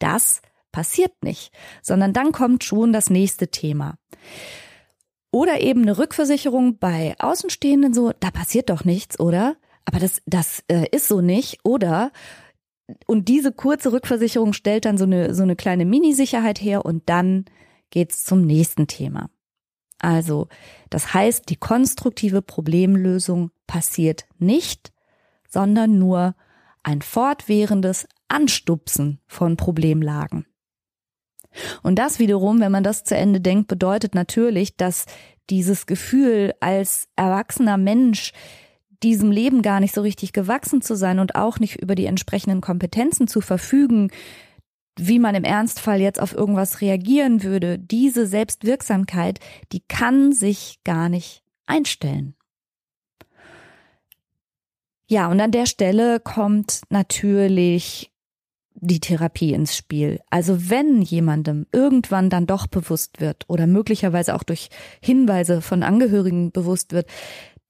das 0.00 0.42
passiert 0.72 1.12
nicht, 1.22 1.52
sondern 1.82 2.12
dann 2.12 2.32
kommt 2.32 2.64
schon 2.64 2.92
das 2.92 3.10
nächste 3.10 3.48
Thema. 3.48 3.94
Oder 5.30 5.60
eben 5.60 5.82
eine 5.82 5.98
Rückversicherung 5.98 6.78
bei 6.78 7.14
Außenstehenden 7.18 7.94
so, 7.94 8.12
da 8.18 8.30
passiert 8.30 8.70
doch 8.70 8.84
nichts, 8.84 9.20
oder? 9.20 9.56
Aber 9.84 9.98
das, 9.98 10.20
das 10.26 10.64
äh, 10.68 10.86
ist 10.90 11.08
so 11.08 11.20
nicht. 11.20 11.60
Oder 11.64 12.12
und 13.06 13.28
diese 13.28 13.52
kurze 13.52 13.92
Rückversicherung 13.92 14.52
stellt 14.52 14.84
dann 14.84 14.98
so 14.98 15.04
eine, 15.04 15.34
so 15.34 15.42
eine 15.42 15.56
kleine 15.56 15.84
Mini-Sicherheit 15.84 16.60
her 16.60 16.84
und 16.84 17.08
dann 17.08 17.44
geht's 17.90 18.24
zum 18.24 18.42
nächsten 18.42 18.86
Thema. 18.86 19.30
Also, 19.98 20.48
das 20.90 21.14
heißt, 21.14 21.48
die 21.48 21.56
konstruktive 21.56 22.42
Problemlösung 22.42 23.50
passiert 23.66 24.26
nicht, 24.38 24.92
sondern 25.48 25.98
nur 25.98 26.34
ein 26.82 27.02
fortwährendes 27.02 28.08
Anstupsen 28.28 29.20
von 29.26 29.56
Problemlagen. 29.56 30.46
Und 31.82 31.98
das 31.98 32.18
wiederum, 32.18 32.60
wenn 32.60 32.72
man 32.72 32.82
das 32.82 33.04
zu 33.04 33.14
Ende 33.14 33.40
denkt, 33.40 33.68
bedeutet 33.68 34.14
natürlich, 34.14 34.76
dass 34.76 35.06
dieses 35.50 35.86
Gefühl 35.86 36.54
als 36.60 37.08
erwachsener 37.14 37.76
Mensch 37.76 38.32
diesem 39.02 39.30
Leben 39.30 39.62
gar 39.62 39.80
nicht 39.80 39.94
so 39.94 40.00
richtig 40.00 40.32
gewachsen 40.32 40.82
zu 40.82 40.96
sein 40.96 41.18
und 41.18 41.34
auch 41.34 41.58
nicht 41.58 41.76
über 41.76 41.94
die 41.94 42.06
entsprechenden 42.06 42.60
Kompetenzen 42.60 43.28
zu 43.28 43.40
verfügen, 43.40 44.10
wie 44.98 45.18
man 45.18 45.34
im 45.34 45.44
Ernstfall 45.44 46.00
jetzt 46.00 46.20
auf 46.20 46.34
irgendwas 46.34 46.80
reagieren 46.80 47.42
würde, 47.42 47.78
diese 47.78 48.26
Selbstwirksamkeit, 48.26 49.40
die 49.72 49.80
kann 49.88 50.32
sich 50.32 50.80
gar 50.84 51.08
nicht 51.08 51.42
einstellen. 51.66 52.34
Ja, 55.06 55.28
und 55.28 55.40
an 55.40 55.50
der 55.50 55.66
Stelle 55.66 56.20
kommt 56.20 56.82
natürlich 56.88 58.12
die 58.74 59.00
Therapie 59.00 59.52
ins 59.52 59.76
Spiel. 59.76 60.20
Also 60.30 60.70
wenn 60.70 61.02
jemandem 61.02 61.66
irgendwann 61.70 62.30
dann 62.30 62.46
doch 62.46 62.66
bewusst 62.66 63.20
wird 63.20 63.44
oder 63.48 63.66
möglicherweise 63.66 64.34
auch 64.34 64.42
durch 64.42 64.70
Hinweise 65.00 65.60
von 65.60 65.82
Angehörigen 65.82 66.50
bewusst 66.50 66.92
wird, 66.92 67.06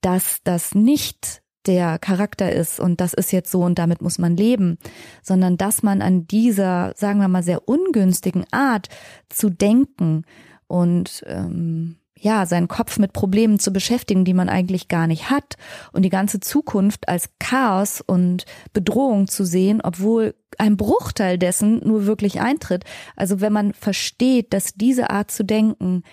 dass 0.02 0.40
das 0.44 0.74
nicht 0.74 1.42
der 1.66 1.98
Charakter 1.98 2.52
ist 2.52 2.80
und 2.80 3.00
das 3.00 3.14
ist 3.14 3.32
jetzt 3.32 3.50
so 3.50 3.62
und 3.62 3.78
damit 3.78 4.02
muss 4.02 4.18
man 4.18 4.36
leben, 4.36 4.78
sondern 5.22 5.56
dass 5.56 5.82
man 5.82 6.02
an 6.02 6.26
dieser, 6.26 6.92
sagen 6.96 7.20
wir 7.20 7.28
mal, 7.28 7.42
sehr 7.42 7.68
ungünstigen 7.68 8.44
Art 8.50 8.88
zu 9.28 9.48
denken 9.48 10.24
und 10.66 11.22
ähm, 11.26 11.96
ja, 12.22 12.46
seinen 12.46 12.68
Kopf 12.68 12.98
mit 12.98 13.12
Problemen 13.12 13.58
zu 13.58 13.72
beschäftigen, 13.72 14.24
die 14.24 14.34
man 14.34 14.48
eigentlich 14.48 14.86
gar 14.86 15.08
nicht 15.08 15.28
hat 15.28 15.56
und 15.92 16.02
die 16.02 16.08
ganze 16.08 16.38
Zukunft 16.38 17.08
als 17.08 17.30
Chaos 17.40 18.00
und 18.00 18.44
Bedrohung 18.72 19.26
zu 19.26 19.44
sehen, 19.44 19.80
obwohl 19.82 20.34
ein 20.56 20.76
Bruchteil 20.76 21.36
dessen 21.36 21.80
nur 21.84 22.06
wirklich 22.06 22.40
eintritt. 22.40 22.84
Also 23.16 23.40
wenn 23.40 23.52
man 23.52 23.74
versteht, 23.74 24.52
dass 24.52 24.74
diese 24.74 25.10
Art 25.10 25.32
zu 25.32 25.44
denken 25.44 26.04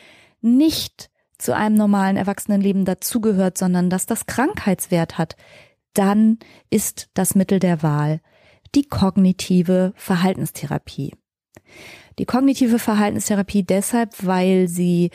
nicht 0.42 1.09
zu 1.40 1.56
einem 1.56 1.76
normalen 1.76 2.18
Erwachsenenleben 2.18 2.86
dazugehört, 2.86 3.58
sondern 3.58 3.90
dass 3.90 4.06
das 4.06 4.28
Krankheitswert 4.28 5.18
hat, 5.18 5.36
dann 5.94 6.38
ist 6.70 7.10
das 7.16 7.34
Mittel 7.34 7.60
der 7.60 7.82
Wahl 7.82 8.22
die 8.76 8.84
kognitive 8.84 9.94
Verhaltenstherapie. 9.96 11.14
Die 12.20 12.26
kognitive 12.26 12.78
Verhaltenstherapie 12.78 13.64
deshalb, 13.64 14.14
weil 14.24 14.68
sie 14.68 15.10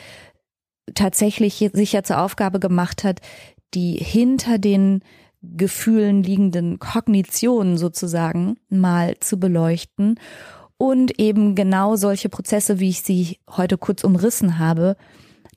tatsächlich 0.93 1.69
sich 1.73 1.93
ja 1.93 2.03
zur 2.03 2.19
Aufgabe 2.19 2.59
gemacht 2.59 3.03
hat, 3.03 3.21
die 3.73 3.93
hinter 3.93 4.57
den 4.57 5.01
Gefühlen 5.41 6.23
liegenden 6.23 6.79
Kognitionen 6.79 7.77
sozusagen 7.77 8.57
mal 8.69 9.15
zu 9.19 9.39
beleuchten 9.39 10.19
und 10.77 11.19
eben 11.19 11.55
genau 11.55 11.95
solche 11.95 12.29
Prozesse, 12.29 12.79
wie 12.79 12.89
ich 12.89 13.01
sie 13.01 13.39
heute 13.49 13.77
kurz 13.77 14.03
umrissen 14.03 14.59
habe, 14.59 14.97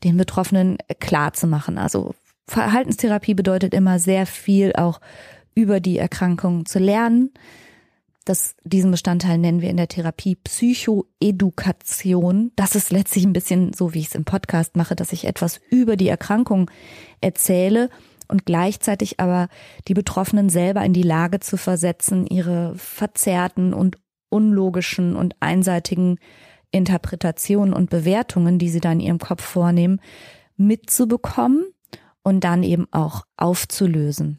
den 0.05 0.17
Betroffenen 0.17 0.79
klar 1.01 1.33
zu 1.33 1.47
machen. 1.47 1.79
Also 1.79 2.15
Verhaltenstherapie 2.47 3.35
bedeutet 3.35 3.75
immer 3.75 3.99
sehr 3.99 4.27
viel 4.27 4.73
auch 4.75 5.01
über 5.55 5.81
die 5.81 5.99
Erkrankung 5.99 6.67
zu 6.67 6.79
lernen. 6.79 7.31
Das, 8.25 8.55
diesen 8.63 8.91
Bestandteil 8.91 9.39
nennen 9.39 9.63
wir 9.63 9.71
in 9.71 9.79
der 9.79 9.89
Therapie 9.89 10.37
Psychoedukation. 10.37 12.53
Das 12.57 12.75
ist 12.75 12.91
letztlich 12.91 13.25
ein 13.25 13.33
bisschen 13.33 13.73
so, 13.73 13.95
wie 13.95 14.01
ich 14.01 14.09
es 14.09 14.15
im 14.15 14.25
Podcast 14.25 14.77
mache, 14.77 14.95
dass 14.95 15.13
ich 15.13 15.25
etwas 15.25 15.61
über 15.71 15.97
die 15.97 16.09
Erkrankung 16.09 16.71
erzähle 17.21 17.89
und 18.29 18.45
gleichzeitig 18.45 19.19
aber 19.19 19.49
die 19.89 19.95
Betroffenen 19.95 20.51
selber 20.51 20.85
in 20.85 20.93
die 20.93 21.03
Lage 21.03 21.41
zu 21.41 21.57
versetzen, 21.57 22.27
ihre 22.27 22.75
verzerrten 22.77 23.73
und 23.73 23.97
unlogischen 24.29 25.17
und 25.17 25.35
einseitigen 25.41 26.19
Interpretationen 26.71 27.73
und 27.73 27.91
Bewertungen, 27.91 28.59
die 28.59 28.69
sie 28.69 28.81
da 28.81 28.93
in 28.93 29.01
ihrem 29.01 29.19
Kopf 29.19 29.43
vornehmen, 29.43 30.01
mitzubekommen 30.57 31.65
und 32.23 32.45
dann 32.45 32.63
eben 32.63 32.87
auch 32.91 33.25
aufzulösen. 33.37 34.39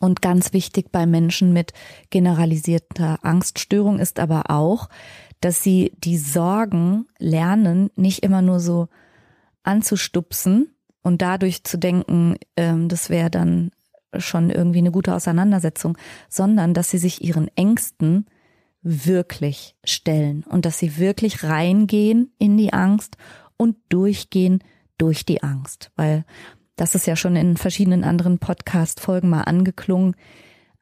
Und 0.00 0.22
ganz 0.22 0.52
wichtig 0.52 0.90
bei 0.90 1.06
Menschen 1.06 1.52
mit 1.52 1.72
generalisierter 2.10 3.18
Angststörung 3.22 3.98
ist 3.98 4.18
aber 4.18 4.50
auch, 4.50 4.88
dass 5.40 5.62
sie 5.62 5.92
die 5.98 6.18
Sorgen 6.18 7.06
lernen, 7.18 7.90
nicht 7.96 8.22
immer 8.22 8.42
nur 8.42 8.60
so 8.60 8.88
anzustupsen 9.64 10.74
und 11.02 11.22
dadurch 11.22 11.64
zu 11.64 11.78
denken, 11.78 12.36
ähm, 12.56 12.88
das 12.88 13.10
wäre 13.10 13.30
dann 13.30 13.70
schon 14.18 14.50
irgendwie 14.50 14.78
eine 14.78 14.90
gute 14.90 15.14
Auseinandersetzung, 15.14 15.96
sondern 16.28 16.74
dass 16.74 16.90
sie 16.90 16.98
sich 16.98 17.24
ihren 17.24 17.48
Ängsten 17.56 18.26
wirklich 18.82 19.76
stellen 19.84 20.44
und 20.48 20.64
dass 20.64 20.78
sie 20.78 20.98
wirklich 20.98 21.44
reingehen 21.44 22.32
in 22.38 22.56
die 22.56 22.72
Angst 22.72 23.16
und 23.56 23.76
durchgehen 23.88 24.62
durch 24.98 25.24
die 25.24 25.42
Angst, 25.42 25.90
weil 25.96 26.24
das 26.76 26.94
ist 26.94 27.06
ja 27.06 27.16
schon 27.16 27.36
in 27.36 27.56
verschiedenen 27.56 28.02
anderen 28.02 28.38
Podcast-Folgen 28.38 29.28
mal 29.28 29.42
angeklungen. 29.42 30.16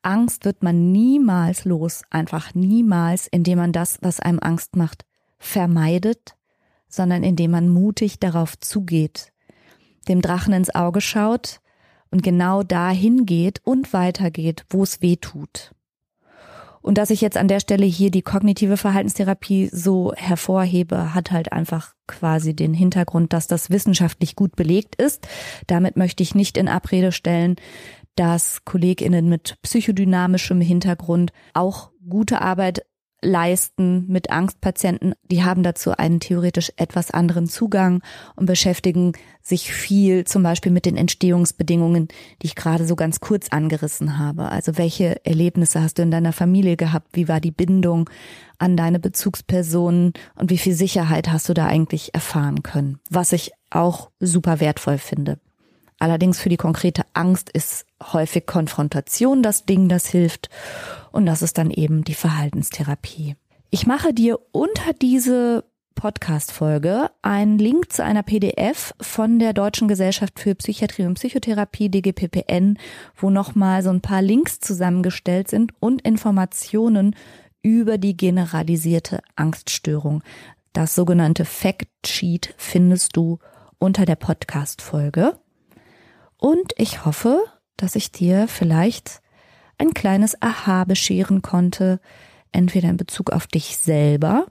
Angst 0.03 0.45
wird 0.45 0.63
man 0.63 0.93
niemals 0.93 1.65
los, 1.65 2.03
einfach 2.11 2.55
niemals, 2.55 3.27
indem 3.27 3.59
man 3.59 3.73
das, 3.73 3.99
was 4.01 4.21
einem 4.21 4.39
Angst 4.39 4.77
macht, 4.77 5.05
vermeidet, 5.39 6.37
sondern 6.89 7.23
indem 7.23 7.51
man 7.51 7.69
mutig 7.69 8.19
darauf 8.19 8.59
zugeht, 8.59 9.33
dem 10.09 10.23
Drachen 10.23 10.55
ins 10.55 10.75
Auge 10.75 11.01
schaut 11.01 11.61
und 12.11 12.23
genau 12.23 12.63
dahin 12.63 13.27
geht 13.27 13.61
und 13.65 13.93
weitergeht, 13.93 14.65
wo 14.71 14.83
es 14.83 15.03
weh 15.03 15.17
tut. 15.17 15.73
Und 16.83 16.97
dass 16.97 17.11
ich 17.11 17.21
jetzt 17.21 17.37
an 17.37 17.49
der 17.49 17.61
Stelle 17.61 17.85
hier 17.87 18.11
die 18.11 18.23
kognitive 18.23 18.77
Verhaltenstherapie 18.77 19.69
so 19.73 20.13
hervorhebe, 20.17 21.15
hat 21.15 21.31
halt 21.31 21.53
einfach 21.53 21.95
quasi 22.07 22.55
den 22.55 22.75
Hintergrund, 22.75 23.33
dass 23.33 23.47
das 23.47 23.71
wissenschaftlich 23.71 24.35
gut 24.35 24.57
belegt 24.57 24.97
ist. 24.97 25.29
Damit 25.67 25.97
möchte 25.97 26.23
ich 26.23 26.35
nicht 26.35 26.57
in 26.57 26.69
Abrede 26.69 27.13
stellen, 27.13 27.57
dass 28.17 28.65
Kolleginnen 28.65 29.29
mit 29.29 29.57
psychodynamischem 29.63 30.61
Hintergrund 30.61 31.33
auch 31.55 31.91
gute 32.09 32.41
Arbeit 32.41 32.85
leisten 33.23 34.07
mit 34.09 34.31
Angstpatienten. 34.31 35.15
Die 35.31 35.45
haben 35.45 35.63
dazu 35.63 35.93
einen 35.93 36.21
theoretisch 36.21 36.73
etwas 36.77 37.11
anderen 37.11 37.47
Zugang 37.47 38.03
und 38.37 38.47
beschäftigen 38.47 39.13
sich 39.43 39.73
viel 39.73 40.25
zum 40.25 40.43
Beispiel 40.43 40.73
mit 40.73 40.87
den 40.87 40.97
Entstehungsbedingungen, 40.97 42.09
die 42.43 42.47
ich 42.47 42.55
gerade 42.55 42.87
so 42.87 42.97
ganz 42.97 43.21
kurz 43.21 43.49
angerissen 43.49 44.19
habe. 44.19 44.51
Also 44.51 44.79
welche 44.79 45.25
Erlebnisse 45.25 45.83
hast 45.83 45.99
du 45.99 46.03
in 46.03 46.11
deiner 46.11 46.33
Familie 46.33 46.77
gehabt? 46.77 47.09
Wie 47.13 47.29
war 47.29 47.41
die 47.41 47.51
Bindung 47.51 48.09
an 48.59 48.77
deine 48.77 48.99
Bezugspersonen 48.99 50.13
und 50.37 50.51
wie 50.51 50.59
viel 50.59 50.75
Sicherheit 50.75 51.31
hast 51.31 51.49
du 51.49 51.55
da 51.55 51.67
eigentlich 51.67 52.15
erfahren 52.15 52.63
können? 52.63 53.01
Was 53.09 53.33
ich 53.33 53.53
auch 53.71 54.11
super 54.21 54.61
wertvoll 54.61 54.99
finde. 54.99 55.39
Allerdings 56.01 56.41
für 56.41 56.49
die 56.49 56.57
konkrete 56.57 57.03
Angst 57.13 57.51
ist 57.51 57.87
häufig 58.13 58.47
Konfrontation 58.47 59.43
das 59.43 59.67
Ding, 59.67 59.89
das 59.89 60.07
hilft. 60.07 60.49
Und 61.13 61.27
das 61.27 61.43
ist 61.43 61.59
dann 61.59 61.71
eben 61.71 62.03
die 62.05 62.15
Verhaltenstherapie. 62.15 63.37
Ich 63.71 63.87
mache 63.87 64.13
dir 64.13 64.41
unter 64.51 64.95
diese 65.01 65.65
Podcast-Folge 65.95 67.11
einen 67.21 67.59
Link 67.59 67.93
zu 67.93 68.03
einer 68.03 68.23
PDF 68.23 68.95
von 69.01 69.39
der 69.39 69.53
Deutschen 69.53 69.87
Gesellschaft 69.87 70.41
für 70.41 70.55
Psychiatrie 70.55 71.05
und 71.05 71.15
Psychotherapie, 71.15 71.91
DGPPN, 71.91 72.79
wo 73.17 73.29
nochmal 73.29 73.83
so 73.83 73.91
ein 73.91 74.01
paar 74.01 74.23
Links 74.23 74.61
zusammengestellt 74.61 75.49
sind 75.49 75.73
und 75.81 76.01
Informationen 76.01 77.15
über 77.63 77.99
die 77.99 78.17
generalisierte 78.17 79.21
Angststörung. 79.37 80.23
Das 80.73 80.95
sogenannte 80.95 81.45
Fact 81.45 82.07
Sheet 82.07 82.55
findest 82.57 83.17
du 83.17 83.39
unter 83.79 84.07
der 84.07 84.17
Podcast-Folge. 84.17 85.39
Und 86.41 86.73
ich 86.77 87.05
hoffe, 87.05 87.45
dass 87.77 87.97
ich 87.97 88.13
dir 88.13 88.49
vielleicht 88.49 89.21
ein 89.79 89.95
kleines 89.95 90.41
Aha 90.43 90.85
bescheren 90.85 91.43
konnte, 91.43 92.01
entweder 92.53 92.89
in 92.89 92.97
Bezug 92.97 93.31
auf 93.31 93.47
dich 93.47 93.77
selber 93.79 94.47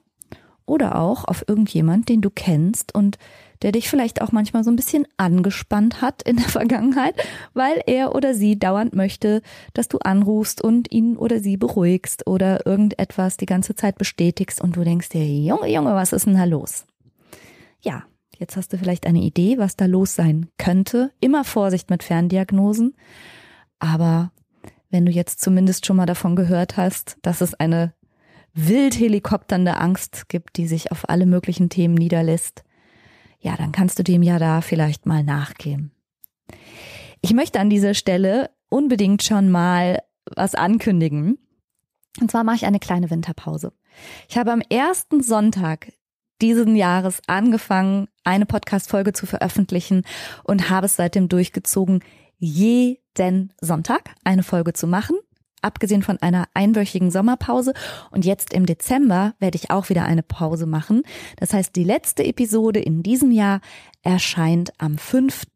oder 0.65 0.99
auch 0.99 1.25
auf 1.25 1.43
irgendjemand, 1.47 2.09
den 2.09 2.21
du 2.21 2.29
kennst 2.29 2.93
und 2.93 3.17
der 3.61 3.71
dich 3.71 3.89
vielleicht 3.89 4.21
auch 4.21 4.31
manchmal 4.31 4.63
so 4.63 4.71
ein 4.71 4.75
bisschen 4.75 5.05
angespannt 5.17 6.01
hat 6.01 6.21
in 6.21 6.37
der 6.37 6.45
Vergangenheit, 6.47 7.15
weil 7.53 7.81
er 7.87 8.15
oder 8.15 8.33
sie 8.33 8.57
dauernd 8.57 8.95
möchte, 8.95 9.41
dass 9.73 9.87
du 9.87 9.97
anrufst 9.97 10.61
und 10.61 10.91
ihn 10.91 11.17
oder 11.17 11.39
sie 11.39 11.57
beruhigst 11.57 12.27
oder 12.27 12.65
irgendetwas 12.65 13.37
die 13.37 13.47
ganze 13.47 13.75
Zeit 13.75 13.97
bestätigst 13.97 14.61
und 14.61 14.75
du 14.75 14.83
denkst 14.83 15.09
dir, 15.09 15.25
Junge, 15.25 15.67
Junge, 15.67 15.95
was 15.95 16.13
ist 16.13 16.27
denn 16.27 16.35
da 16.35 16.45
los? 16.45 16.85
Ja, 17.81 18.03
Jetzt 18.39 18.55
hast 18.55 18.71
du 18.71 18.77
vielleicht 18.77 19.05
eine 19.05 19.19
Idee, 19.19 19.57
was 19.57 19.75
da 19.75 19.85
los 19.85 20.15
sein 20.15 20.47
könnte. 20.57 21.11
Immer 21.19 21.43
Vorsicht 21.43 21.89
mit 21.89 22.03
Ferndiagnosen. 22.03 22.95
Aber 23.79 24.31
wenn 24.89 25.05
du 25.05 25.11
jetzt 25.11 25.41
zumindest 25.41 25.85
schon 25.85 25.97
mal 25.97 26.05
davon 26.05 26.37
gehört 26.37 26.77
hast, 26.77 27.17
dass 27.21 27.41
es 27.41 27.53
eine 27.53 27.93
wild 28.53 28.97
helikopternde 28.97 29.75
Angst 29.75 30.29
gibt, 30.29 30.55
die 30.55 30.67
sich 30.67 30.91
auf 30.93 31.09
alle 31.09 31.25
möglichen 31.25 31.69
Themen 31.69 31.95
niederlässt, 31.95 32.63
ja, 33.41 33.57
dann 33.57 33.73
kannst 33.73 33.99
du 33.99 34.03
dem 34.03 34.23
ja 34.23 34.39
da 34.39 34.61
vielleicht 34.61 35.05
mal 35.05 35.23
nachgehen. 35.23 35.91
Ich 37.21 37.33
möchte 37.33 37.59
an 37.59 37.69
dieser 37.69 37.93
Stelle 37.93 38.51
unbedingt 38.69 39.21
schon 39.21 39.49
mal 39.49 39.99
was 40.33 40.55
ankündigen. 40.55 41.37
Und 42.21 42.31
zwar 42.31 42.45
mache 42.45 42.57
ich 42.57 42.65
eine 42.65 42.79
kleine 42.79 43.09
Winterpause. 43.09 43.73
Ich 44.29 44.37
habe 44.37 44.53
am 44.53 44.61
ersten 44.61 45.21
Sonntag 45.21 45.91
diesen 46.41 46.75
Jahres 46.75 47.21
angefangen, 47.27 48.07
eine 48.23 48.45
Podcast-Folge 48.45 49.13
zu 49.13 49.25
veröffentlichen 49.25 50.03
und 50.43 50.69
habe 50.69 50.85
es 50.85 50.95
seitdem 50.95 51.29
durchgezogen, 51.29 52.03
jeden 52.37 53.53
Sonntag 53.59 54.11
eine 54.23 54.43
Folge 54.43 54.73
zu 54.73 54.87
machen. 54.87 55.17
Abgesehen 55.61 56.03
von 56.03 56.17
einer 56.21 56.47
einwöchigen 56.53 57.11
Sommerpause. 57.11 57.73
Und 58.11 58.23
jetzt 58.23 58.53
im 58.53 58.65
Dezember 58.65 59.33
werde 59.39 59.57
ich 59.57 59.71
auch 59.71 59.89
wieder 59.89 60.05
eine 60.05 60.23
Pause 60.23 60.65
machen. 60.65 61.03
Das 61.35 61.53
heißt, 61.53 61.75
die 61.75 61.83
letzte 61.83 62.23
Episode 62.23 62.79
in 62.79 63.03
diesem 63.03 63.31
Jahr 63.31 63.59
erscheint 64.01 64.71
am 64.77 64.97
5. 64.97 65.47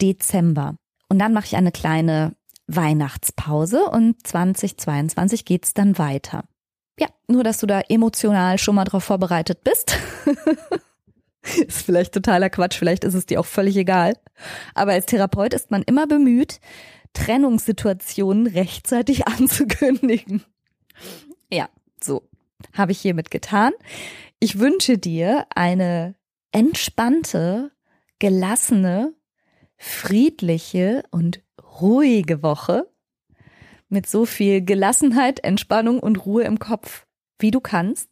Dezember. 0.00 0.76
Und 1.10 1.18
dann 1.18 1.34
mache 1.34 1.44
ich 1.44 1.56
eine 1.56 1.72
kleine 1.72 2.36
Weihnachtspause 2.68 3.86
und 3.86 4.26
2022 4.26 5.44
geht's 5.44 5.74
dann 5.74 5.98
weiter. 5.98 6.44
Ja, 6.98 7.08
nur 7.28 7.44
dass 7.44 7.58
du 7.58 7.66
da 7.66 7.80
emotional 7.88 8.58
schon 8.58 8.74
mal 8.74 8.84
drauf 8.84 9.04
vorbereitet 9.04 9.62
bist. 9.64 9.96
ist 11.66 11.82
vielleicht 11.82 12.12
totaler 12.12 12.50
Quatsch, 12.50 12.76
vielleicht 12.76 13.04
ist 13.04 13.14
es 13.14 13.26
dir 13.26 13.40
auch 13.40 13.46
völlig 13.46 13.76
egal. 13.76 14.14
Aber 14.74 14.92
als 14.92 15.06
Therapeut 15.06 15.54
ist 15.54 15.70
man 15.70 15.82
immer 15.82 16.06
bemüht, 16.06 16.60
Trennungssituationen 17.12 18.46
rechtzeitig 18.46 19.26
anzukündigen. 19.28 20.44
Ja, 21.50 21.68
so 22.02 22.28
habe 22.72 22.92
ich 22.92 23.00
hiermit 23.00 23.30
getan. 23.30 23.72
Ich 24.40 24.58
wünsche 24.58 24.98
dir 24.98 25.46
eine 25.54 26.14
entspannte, 26.52 27.70
gelassene, 28.18 29.14
friedliche 29.76 31.04
und 31.10 31.40
ruhige 31.80 32.42
Woche 32.42 32.88
mit 33.88 34.06
so 34.06 34.26
viel 34.26 34.62
Gelassenheit, 34.62 35.40
Entspannung 35.44 36.00
und 36.00 36.24
Ruhe 36.26 36.44
im 36.44 36.58
Kopf, 36.58 37.06
wie 37.38 37.50
du 37.50 37.60
kannst. 37.60 38.08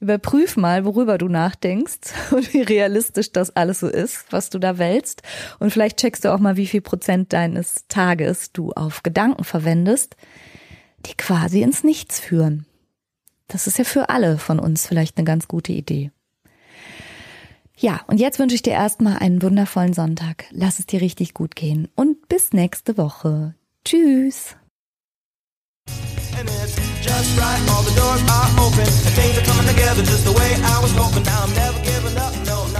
Überprüf 0.00 0.56
mal, 0.56 0.84
worüber 0.84 1.16
du 1.16 1.28
nachdenkst 1.28 2.00
und 2.32 2.52
wie 2.52 2.62
realistisch 2.62 3.32
das 3.32 3.54
alles 3.54 3.80
so 3.80 3.88
ist, 3.88 4.26
was 4.30 4.50
du 4.50 4.58
da 4.58 4.78
wählst. 4.78 5.22
Und 5.60 5.70
vielleicht 5.70 5.98
checkst 5.98 6.24
du 6.24 6.34
auch 6.34 6.40
mal, 6.40 6.56
wie 6.56 6.66
viel 6.66 6.80
Prozent 6.80 7.32
deines 7.32 7.86
Tages 7.88 8.52
du 8.52 8.72
auf 8.72 9.02
Gedanken 9.02 9.44
verwendest, 9.44 10.16
die 11.06 11.14
quasi 11.14 11.62
ins 11.62 11.84
Nichts 11.84 12.18
führen. 12.18 12.66
Das 13.48 13.66
ist 13.66 13.78
ja 13.78 13.84
für 13.84 14.08
alle 14.08 14.38
von 14.38 14.58
uns 14.58 14.86
vielleicht 14.86 15.18
eine 15.18 15.24
ganz 15.24 15.46
gute 15.46 15.72
Idee. 15.72 16.10
Ja, 17.76 18.00
und 18.06 18.18
jetzt 18.18 18.38
wünsche 18.38 18.54
ich 18.54 18.62
dir 18.62 18.72
erstmal 18.72 19.18
einen 19.18 19.42
wundervollen 19.42 19.92
Sonntag. 19.92 20.44
Lass 20.50 20.78
es 20.78 20.86
dir 20.86 21.00
richtig 21.00 21.34
gut 21.34 21.56
gehen 21.56 21.88
und 21.94 22.28
bis 22.28 22.52
nächste 22.52 22.96
Woche. 22.96 23.54
Tschüss. 23.84 24.56
And 25.88 26.48
it's 26.48 26.76
just 27.02 27.38
right, 27.38 27.60
all 27.70 27.82
the 27.82 27.94
doors 27.98 28.22
are 28.22 28.48
open, 28.60 28.86
and 28.86 29.14
things 29.18 29.38
are 29.38 29.44
coming 29.44 29.66
together 29.66 30.02
just 30.02 30.24
the 30.24 30.32
way 30.32 30.54
I 30.62 30.80
was 30.80 30.92
hoping. 30.92 31.24
Now 31.24 31.42
I'm 31.42 31.54
never 31.54 31.78
giving 31.82 32.16
up, 32.16 32.34
no. 32.46 32.71